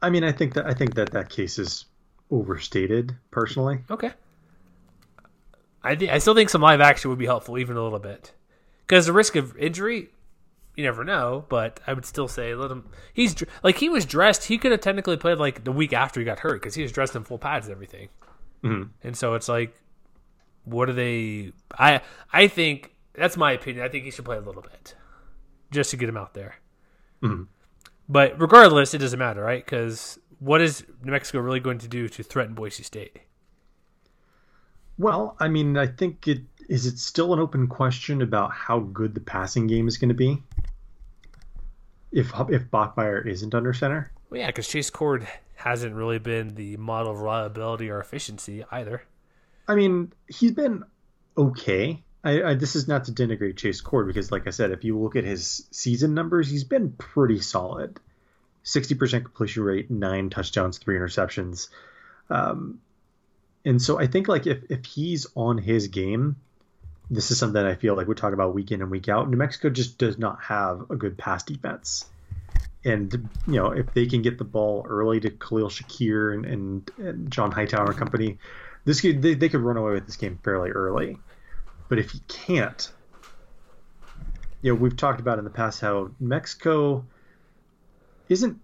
[0.00, 1.84] I mean, I think that I think that that case is
[2.30, 3.14] overstated.
[3.30, 4.12] Personally, Okay.
[5.84, 8.32] I th- I still think some live action would be helpful, even a little bit,
[8.86, 10.08] because the risk of injury,
[10.76, 11.44] you never know.
[11.50, 12.88] But I would still say let him.
[13.12, 14.44] He's like he was dressed.
[14.44, 16.90] He could have technically played like the week after he got hurt because he was
[16.90, 18.08] dressed in full pads and everything.
[18.64, 18.88] Mhm.
[19.04, 19.74] And so it's like,
[20.64, 21.52] what are they?
[21.78, 22.00] I
[22.32, 23.84] I think that's my opinion.
[23.84, 24.94] I think he should play a little bit,
[25.70, 26.56] just to get him out there.
[27.22, 27.46] Mhm.
[28.08, 29.64] But regardless, it doesn't matter, right?
[29.64, 33.18] Because what is New Mexico really going to do to threaten Boise State?
[34.98, 39.14] Well, I mean, I think it is it still an open question about how good
[39.14, 40.42] the passing game is going to be.
[42.12, 46.76] If if Bachmeier isn't under center, Well, yeah, because Chase Cord hasn't really been the
[46.78, 49.02] model of reliability or efficiency either.
[49.70, 50.82] I mean, he's been
[51.38, 52.02] okay.
[52.24, 54.98] I, I this is not to denigrate Chase Cord because, like I said, if you
[54.98, 58.00] look at his season numbers, he's been pretty solid.
[58.64, 61.68] Sixty percent completion rate, nine touchdowns, three interceptions.
[62.30, 62.80] Um,
[63.64, 66.34] and so I think like if if he's on his game,
[67.08, 69.30] this is something I feel like we talk about week in and week out.
[69.30, 72.06] New Mexico just does not have a good pass defense.
[72.84, 76.90] And you know if they can get the ball early to Khalil Shakir and, and,
[76.98, 78.38] and John Hightower and company,
[78.84, 81.18] this could they, they could run away with this game fairly early.
[81.88, 82.90] But if he can't,
[84.62, 87.04] you know we've talked about in the past how Mexico
[88.28, 88.58] isn't.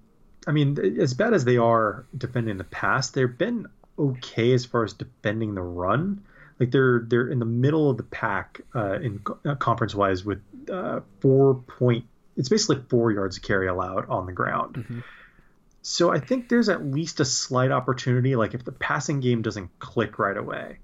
[0.47, 3.67] I mean, as bad as they are defending the pass, they've been
[3.99, 6.23] okay as far as defending the run.
[6.61, 10.41] Like they're they're in the middle of the pack uh, in uh, conference wise with
[10.73, 12.07] uh, four point.
[12.37, 14.77] It's basically four yards of carry allowed on the ground.
[14.77, 15.01] Mm-hmm.
[15.89, 18.34] So I think there's at least a slight opportunity.
[18.34, 20.78] Like if the passing game doesn't click right away,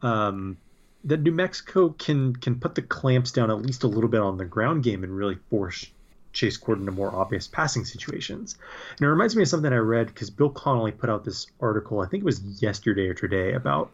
[0.00, 0.58] um,
[1.02, 4.36] that New Mexico can can put the clamps down at least a little bit on
[4.36, 5.90] the ground game and really force
[6.32, 8.56] Chase Cord to more obvious passing situations.
[8.92, 11.98] And it reminds me of something I read because Bill Connelly put out this article,
[11.98, 13.90] I think it was yesterday or today, about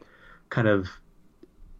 [0.50, 0.88] kind of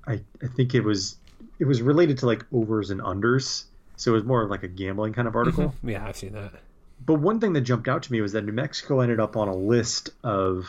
[0.07, 1.19] I, I think it was
[1.59, 3.65] it was related to like overs and unders.
[3.97, 5.65] So it was more of like a gambling kind of article.
[5.65, 5.89] Mm-hmm.
[5.91, 6.55] yeah, I've seen that.
[7.05, 9.49] But one thing that jumped out to me was that New Mexico ended up on
[9.49, 10.69] a list of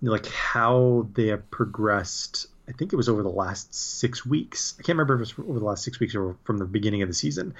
[0.00, 2.46] you know, like how they have progressed.
[2.68, 4.74] I think it was over the last six weeks.
[4.78, 7.02] I can't remember if it was over the last six weeks or from the beginning
[7.02, 7.54] of the season.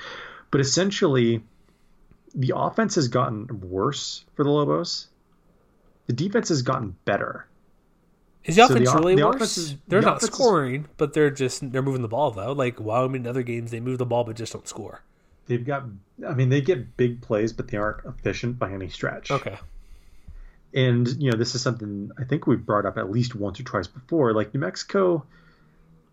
[0.51, 1.43] But essentially,
[2.35, 5.09] the offense has gotten worse for the Lobos.
[6.07, 7.47] The defense has gotten better.
[8.45, 9.75] Is the offense so the, really the worse?
[9.89, 12.53] They're the not scoring, is, but they're just they're moving the ball though.
[12.53, 15.03] Like Wyoming in other games, they move the ball but just don't score.
[15.47, 15.85] They've got,
[16.27, 19.31] I mean, they get big plays, but they aren't efficient by any stretch.
[19.31, 19.59] Okay.
[20.75, 23.63] And you know, this is something I think we've brought up at least once or
[23.63, 24.33] twice before.
[24.33, 25.25] Like New Mexico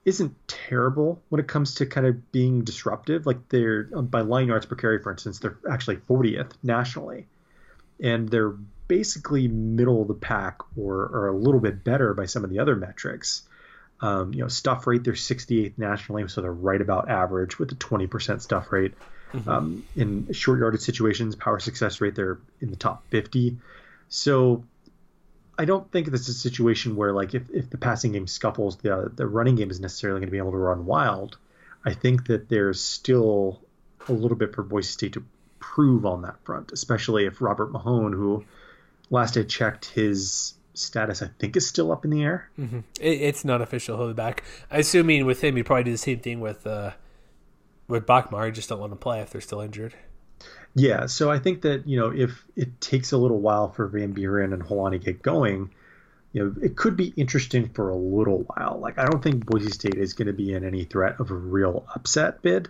[0.06, 3.26] isn't terrible when it comes to kind of being disruptive.
[3.26, 7.28] Like they're by line yards per carry, for instance, they're actually 40th nationally,
[8.02, 8.56] and they're
[8.88, 12.60] basically middle of the pack or, or a little bit better by some of the
[12.60, 13.44] other metrics.
[14.02, 17.76] Um, you know, stuff rate, they're 68th nationally, so they're right about average with a
[17.76, 18.94] 20% stuff rate.
[19.34, 19.50] Mm-hmm.
[19.50, 23.58] Um, in short yardage situations, power success rate, they're in the top 50.
[24.10, 24.64] So
[25.58, 28.78] I don't think this is a situation where, like, if, if the passing game scuffles,
[28.78, 31.38] the, the running game is necessarily going to be able to run wild.
[31.86, 33.60] I think that there's still
[34.08, 35.26] a little bit for Boise State to
[35.60, 38.46] prove on that front, especially if Robert Mahone, who
[39.10, 42.50] last I checked, his status I think is still up in the air.
[42.60, 42.80] Mm-hmm.
[43.00, 43.98] It, it's not official.
[43.98, 44.44] He'll be back.
[44.72, 46.92] Assuming with him, he'd probably do the same thing with uh,
[47.88, 48.54] with Bachmeier.
[48.54, 49.96] Just don't let him play if they're still injured.
[50.76, 54.12] Yeah, so I think that you know if it takes a little while for Van
[54.12, 55.70] Buren and Holani get going,
[56.32, 58.80] you know it could be interesting for a little while.
[58.80, 61.36] Like I don't think Boise State is going to be in any threat of a
[61.36, 62.70] real upset bid.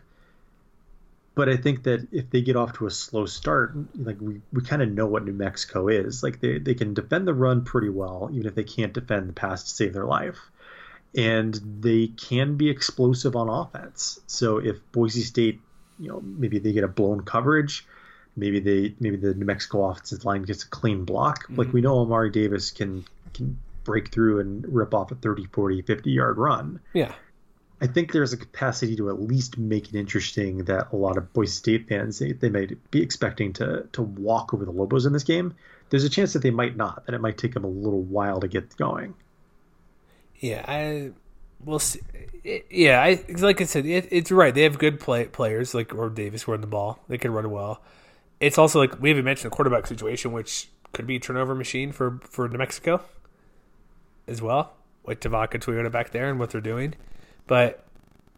[1.36, 4.61] But I think that if they get off to a slow start, like we, we
[4.61, 6.22] kind of know what New Mexico is.
[6.22, 9.34] Like they, they can defend the run pretty well, even if they can't defend the
[9.34, 10.38] pass to save their life.
[11.16, 14.20] And they can be explosive on offense.
[14.26, 15.61] So if Boise State,
[15.99, 17.86] you know, maybe they get a blown coverage,
[18.36, 21.43] maybe they maybe the New Mexico offensive line gets a clean block.
[21.43, 21.55] Mm-hmm.
[21.55, 25.82] Like we know Ahmari Davis can can break through and rip off a 30, 40,
[25.82, 26.80] 50 yard run.
[26.93, 27.14] Yeah.
[27.82, 31.34] I think there's a capacity to at least make it interesting that a lot of
[31.34, 35.14] Boise State fans they, they might be expecting to to walk over the Lobos in
[35.14, 35.53] this game.
[35.89, 38.39] There's a chance that they might not, that it might take them a little while
[38.39, 39.14] to get going.
[40.44, 41.12] Yeah, I
[41.64, 42.02] will see.
[42.70, 44.54] Yeah, I like I said, it, it's right.
[44.54, 47.00] They have good play, players like or Davis run the ball.
[47.08, 47.82] They can run well.
[48.41, 51.94] It's also like we haven't mentioned the quarterback situation, which could be a turnover machine
[51.94, 53.02] for for New Mexico
[54.28, 54.74] as well,
[55.06, 56.96] with Tevaka Tuioti back there and what they're doing.
[57.48, 57.86] But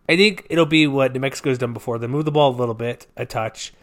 [0.07, 1.97] I think it'll be what New Mexico's done before.
[1.97, 3.73] They move the ball a little bit, a touch,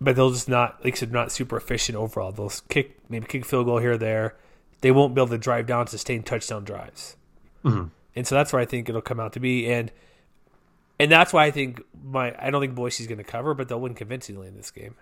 [0.00, 2.32] but they'll just not, like I said, not super efficient overall.
[2.32, 4.34] They'll kick maybe kick field goal here or there.
[4.80, 7.14] They won't be able to drive down sustain touchdown drives.
[7.64, 7.88] Mm-hmm.
[8.14, 9.70] And so that's where I think it'll come out to be.
[9.70, 9.90] And
[11.00, 13.80] and that's why I think my I don't think Boise's going to cover, but they'll
[13.80, 14.94] win convincingly in this game.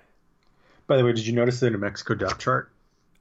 [0.86, 2.70] By the way, did you notice the New Mexico depth chart?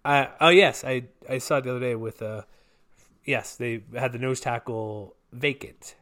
[0.06, 2.44] Uh, oh yes, I I saw it the other day with uh
[3.26, 5.96] yes they had the nose tackle vacant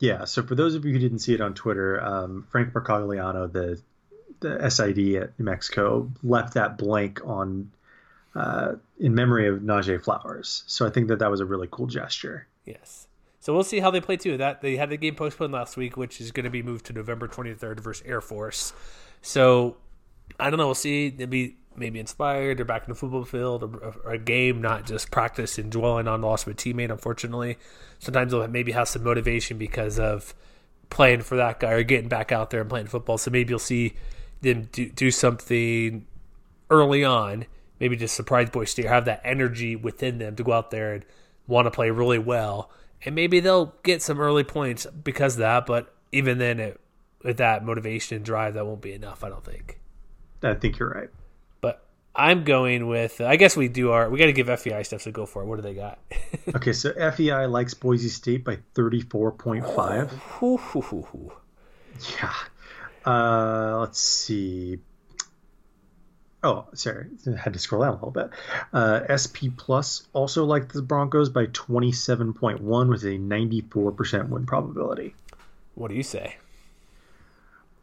[0.00, 0.24] yeah.
[0.24, 3.80] So for those of you who didn't see it on Twitter, um, Frank Mercogliano, the
[4.40, 7.70] the SID at New Mexico, left that blank on
[8.34, 10.64] uh, in memory of Nahje Flowers.
[10.66, 12.46] So I think that that was a really cool gesture.
[12.64, 13.08] Yes.
[13.40, 14.36] So we'll see how they play too.
[14.36, 16.92] That they had the game postponed last week, which is going to be moved to
[16.92, 18.72] November 23rd versus Air Force.
[19.22, 19.76] So
[20.38, 20.66] I don't know.
[20.66, 21.08] We'll see.
[21.10, 22.58] They'll be maybe inspired.
[22.58, 26.06] They're back in the football field, or, or a game, not just practice and dwelling
[26.06, 26.90] on the loss of a teammate.
[26.90, 27.58] Unfortunately,
[27.98, 30.34] sometimes they'll maybe have some motivation because of
[30.90, 33.16] playing for that guy or getting back out there and playing football.
[33.16, 33.94] So maybe you'll see
[34.42, 36.06] them do, do something
[36.68, 37.46] early on,
[37.78, 41.04] maybe just surprise Boise State, have that energy within them to go out there and
[41.50, 42.70] want to play really well.
[43.04, 45.66] And maybe they'll get some early points because of that.
[45.66, 46.80] But even then, it,
[47.22, 49.80] with that motivation and drive, that won't be enough, I don't think.
[50.42, 51.10] I think you're right.
[51.60, 51.84] But
[52.14, 53.20] I'm going with.
[53.20, 54.08] I guess we do our.
[54.08, 55.46] We got to give FEI stuff to go for it.
[55.46, 55.98] What do they got?
[56.54, 60.10] okay, so FEI likes Boise State by 34.5.
[62.20, 62.34] yeah.
[63.04, 64.78] Uh, let's see.
[66.42, 68.30] Oh, sorry, I had to scroll down a little bit.
[68.72, 75.14] Uh, SP Plus also liked the Broncos by 27.1 with a 94% win probability.
[75.74, 76.36] What do you say?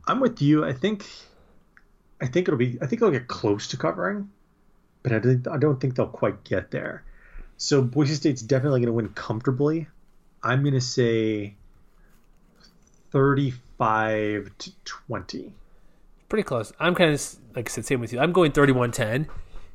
[0.07, 0.65] I'm with you.
[0.65, 1.05] I think,
[2.19, 2.79] I think it'll be.
[2.81, 4.31] I think it'll get close to covering,
[5.03, 7.03] but I, did, I don't think they'll quite get there.
[7.57, 9.87] So Boise State's definitely going to win comfortably.
[10.41, 11.55] I'm going to say
[13.11, 15.53] 35 to 20.
[16.29, 16.73] Pretty close.
[16.79, 18.19] I'm kind of like I said, same with you.
[18.19, 19.27] I'm going 31-10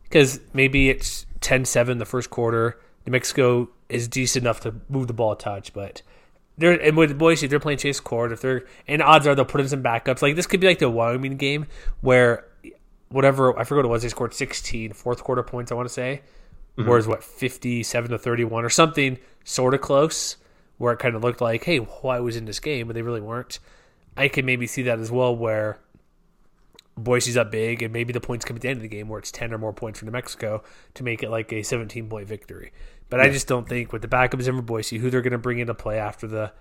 [0.04, 2.78] because maybe it's 10-7 the first quarter.
[3.06, 6.02] New Mexico is decent enough to move the ball a touch, but
[6.58, 8.32] they're and with Boise, they're playing Chase Cord.
[8.32, 10.22] If they're and odds are they'll put in some backups.
[10.22, 11.66] Like this could be like the Wyoming game
[12.00, 12.46] where
[13.08, 15.72] whatever I forgot what it was, they scored 16 fourth quarter points.
[15.72, 16.22] I want to say,
[16.76, 16.88] mm-hmm.
[16.88, 20.36] whereas what 57 to 31 or something sort of close,
[20.78, 23.20] where it kind of looked like, hey, why was in this game, but they really
[23.20, 23.58] weren't.
[24.16, 25.78] I can maybe see that as well, where
[26.96, 29.18] Boise's up big, and maybe the points come at the end of the game where
[29.18, 30.62] it's 10 or more points for New Mexico
[30.94, 32.72] to make it like a 17 point victory.
[33.08, 33.26] But yeah.
[33.26, 35.58] I just don't think with the backups in for Boise, who they're going to bring
[35.58, 36.52] into play after the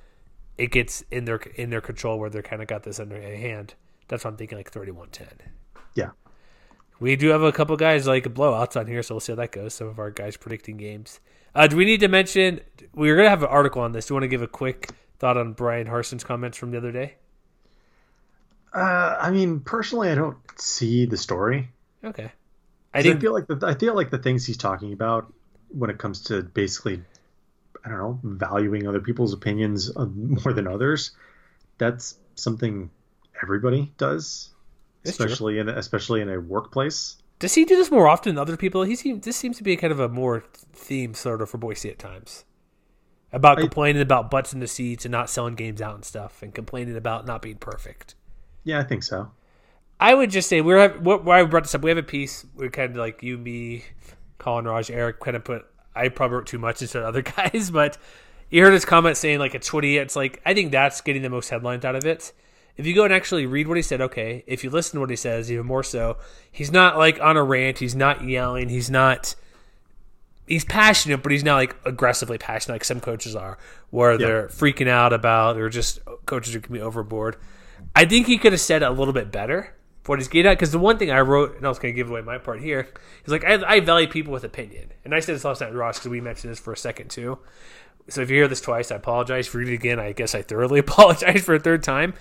[0.57, 3.37] it gets in their in their control where they're kind of got this under a
[3.37, 3.73] hand.
[4.07, 5.27] That's what I'm thinking, like 31-10.
[5.95, 6.11] Yeah.
[6.99, 9.51] We do have a couple guys like blowouts on here, so we'll see how that
[9.51, 9.73] goes.
[9.73, 11.19] Some of our guys predicting games.
[11.55, 12.59] Uh, do we need to mention?
[12.93, 14.05] We're going to have an article on this.
[14.05, 16.91] Do you want to give a quick thought on Bryan Harsin's comments from the other
[16.91, 17.15] day?
[18.73, 21.69] Uh, I mean, personally, I don't see the story.
[22.03, 22.31] Okay.
[22.93, 25.31] I, think, I feel like the I feel like the things he's talking about
[25.69, 27.01] when it comes to basically,
[27.85, 31.11] I don't know, valuing other people's opinions more than others.
[31.77, 32.89] That's something
[33.41, 34.49] everybody does,
[35.03, 35.61] it's especially true.
[35.61, 37.17] in especially in a workplace.
[37.39, 38.83] Does he do this more often than other people?
[38.83, 40.43] He seems this seems to be kind of a more
[40.73, 42.45] theme sort of for Boise at times.
[43.33, 46.43] About I, complaining about butts in the seats and not selling games out and stuff,
[46.43, 48.15] and complaining about not being perfect.
[48.63, 49.31] Yeah, I think so.
[49.99, 51.83] I would just say we're why I brought this up.
[51.83, 52.45] We have a piece.
[52.55, 53.85] We're kind of like you, me,
[54.39, 55.19] Colin, Raj, Eric.
[55.19, 55.65] Kind of put.
[55.93, 57.97] I probably wrote too much instead of other guys, but
[58.49, 59.97] you heard his comment saying like a twenty.
[59.97, 62.33] It's like I think that's getting the most headlines out of it.
[62.77, 64.43] If you go and actually read what he said, okay.
[64.47, 66.17] If you listen to what he says, even more so,
[66.51, 67.77] he's not like on a rant.
[67.77, 68.69] He's not yelling.
[68.69, 69.35] He's not.
[70.47, 73.59] He's passionate, but he's not like aggressively passionate like some coaches are,
[73.91, 77.37] where they're freaking out about or just coaches who can be overboard.
[77.95, 80.51] I think he could have said it a little bit better for what he's getting
[80.51, 80.57] at.
[80.57, 82.61] Because the one thing I wrote, and I was going to give away my part
[82.61, 82.87] here,
[83.25, 85.99] is like I, I value people with opinion, and I said this last night, Ross,
[85.99, 87.39] because we mentioned this for a second too.
[88.09, 89.47] So if you hear this twice, I apologize.
[89.47, 92.13] For it again, I guess I thoroughly apologize for a third time.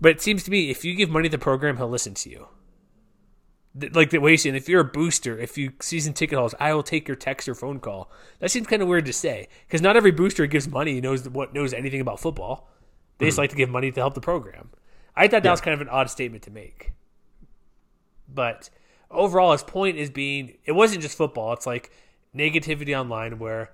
[0.00, 2.30] But it seems to me, if you give money to the program, he'll listen to
[2.30, 2.48] you.
[3.92, 6.74] Like the way you saying, if you're a booster, if you season ticket holders, I
[6.74, 8.10] will take your text or phone call.
[8.40, 11.54] That seems kind of weird to say because not every booster gives money knows what
[11.54, 12.68] knows anything about football.
[13.16, 13.28] They mm-hmm.
[13.28, 14.70] just like to give money to help the program.
[15.14, 15.50] I thought that yeah.
[15.50, 16.92] was kind of an odd statement to make.
[18.28, 18.70] But
[19.10, 21.52] overall, his point is being it wasn't just football.
[21.52, 21.90] It's like
[22.34, 23.70] negativity online where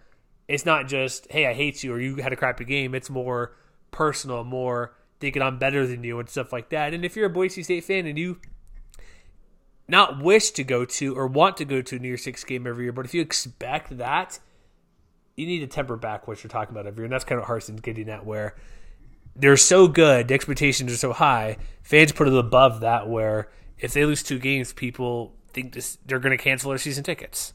[0.49, 2.95] it's not just hey I hate you or you had a crappy game.
[2.95, 3.57] It's more
[3.91, 6.95] personal, more thinking I'm better than you and stuff like that.
[6.95, 8.41] And if you're a Boise State fan and you
[9.89, 12.67] not wish to go to or want to go to a New Year's Six game
[12.67, 14.39] every year, but if you expect that,
[15.37, 17.05] you need to temper back what you're talking about every year.
[17.05, 18.55] And that's kind of what Harsin's getting at where
[19.39, 21.57] they're so good, the expectations are so high.
[21.83, 26.19] Fans put it above that, where if they lose two games, people think this, they're
[26.19, 27.55] going to cancel their season tickets.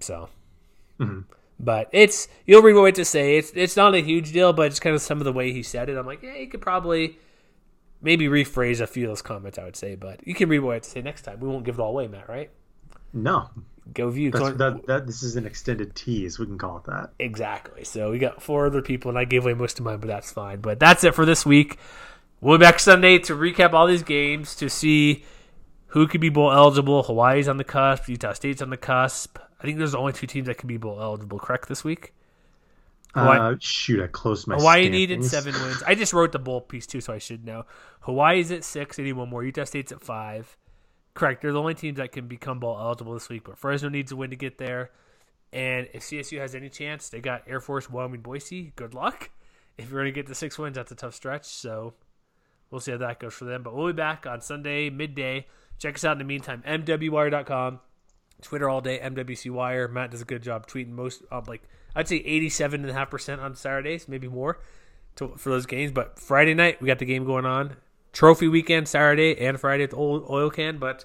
[0.00, 0.28] So,
[1.00, 1.20] mm-hmm.
[1.58, 3.36] but it's you'll read what to say.
[3.36, 5.62] It's it's not a huge deal, but it's kind of some of the way he
[5.64, 5.96] said it.
[5.96, 7.18] I'm like, yeah, you could probably
[8.00, 9.58] maybe rephrase a few of those comments.
[9.58, 11.40] I would say, but you can read what I have to say next time.
[11.40, 12.28] We won't give it all away, Matt.
[12.28, 12.50] Right?
[13.12, 13.50] No,
[13.94, 14.30] Go view.
[14.30, 16.38] That, that, this is an extended tease.
[16.38, 17.10] We can call it that.
[17.18, 17.84] Exactly.
[17.84, 20.30] So we got four other people, and I gave away most of mine, but that's
[20.30, 20.60] fine.
[20.60, 21.78] But that's it for this week.
[22.40, 25.24] We'll be back Sunday to recap all these games to see
[25.88, 27.02] who could be bowl eligible.
[27.02, 28.08] Hawaii's on the cusp.
[28.08, 29.38] Utah State's on the cusp.
[29.60, 31.38] I think there's only two teams that can be bowl eligible.
[31.38, 32.12] Correct this week.
[33.14, 34.56] Hawaii, uh, shoot, I closed my.
[34.56, 34.92] Hawaii standings.
[34.92, 35.82] needed seven wins.
[35.86, 37.64] I just wrote the bowl piece too, so I should know.
[38.00, 38.96] Hawaii's at six.
[38.96, 39.42] They need one more.
[39.42, 40.56] Utah State's at five.
[41.18, 41.42] Correct.
[41.42, 44.16] They're the only teams that can become bowl eligible this week, but Fresno needs a
[44.16, 44.92] win to get there.
[45.52, 48.72] And if CSU has any chance, they got Air Force, Wyoming, Boise.
[48.76, 49.30] Good luck.
[49.76, 51.46] If you're going to get the six wins, that's a tough stretch.
[51.46, 51.94] So
[52.70, 53.64] we'll see how that goes for them.
[53.64, 55.48] But we'll be back on Sunday, midday.
[55.80, 57.80] Check us out in the meantime, MWWire.com.
[58.40, 59.88] Twitter all day, MWC Wire.
[59.88, 61.62] Matt does a good job tweeting most, uh, like,
[61.96, 64.60] I'd say 87.5% on Saturdays, maybe more
[65.16, 65.90] to, for those games.
[65.90, 67.74] But Friday night, we got the game going on
[68.18, 70.78] trophy weekend Saturday and Friday at the old oil can.
[70.78, 71.04] But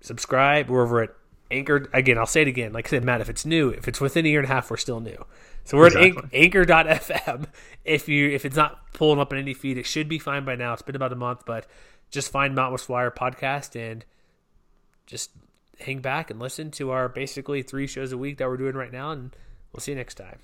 [0.00, 0.70] subscribe.
[0.70, 1.10] We're over at
[1.50, 1.88] Anchor.
[1.92, 2.72] Again, I'll say it again.
[2.72, 4.70] Like I said, Matt, if it's new, if it's within a year and a half,
[4.70, 5.24] we're still new.
[5.64, 6.22] So we're exactly.
[6.22, 7.46] at Anchor.fm.
[7.84, 10.54] If you if it's not pulling up in any feed, it should be fine by
[10.54, 10.72] now.
[10.72, 11.66] It's been about a month, but
[12.12, 14.04] just find Mount West Wire podcast and
[15.06, 15.32] just
[15.80, 18.92] hang back and listen to our basically three shows a week that we're doing right
[18.92, 19.34] now, and
[19.72, 20.38] we'll see you next time.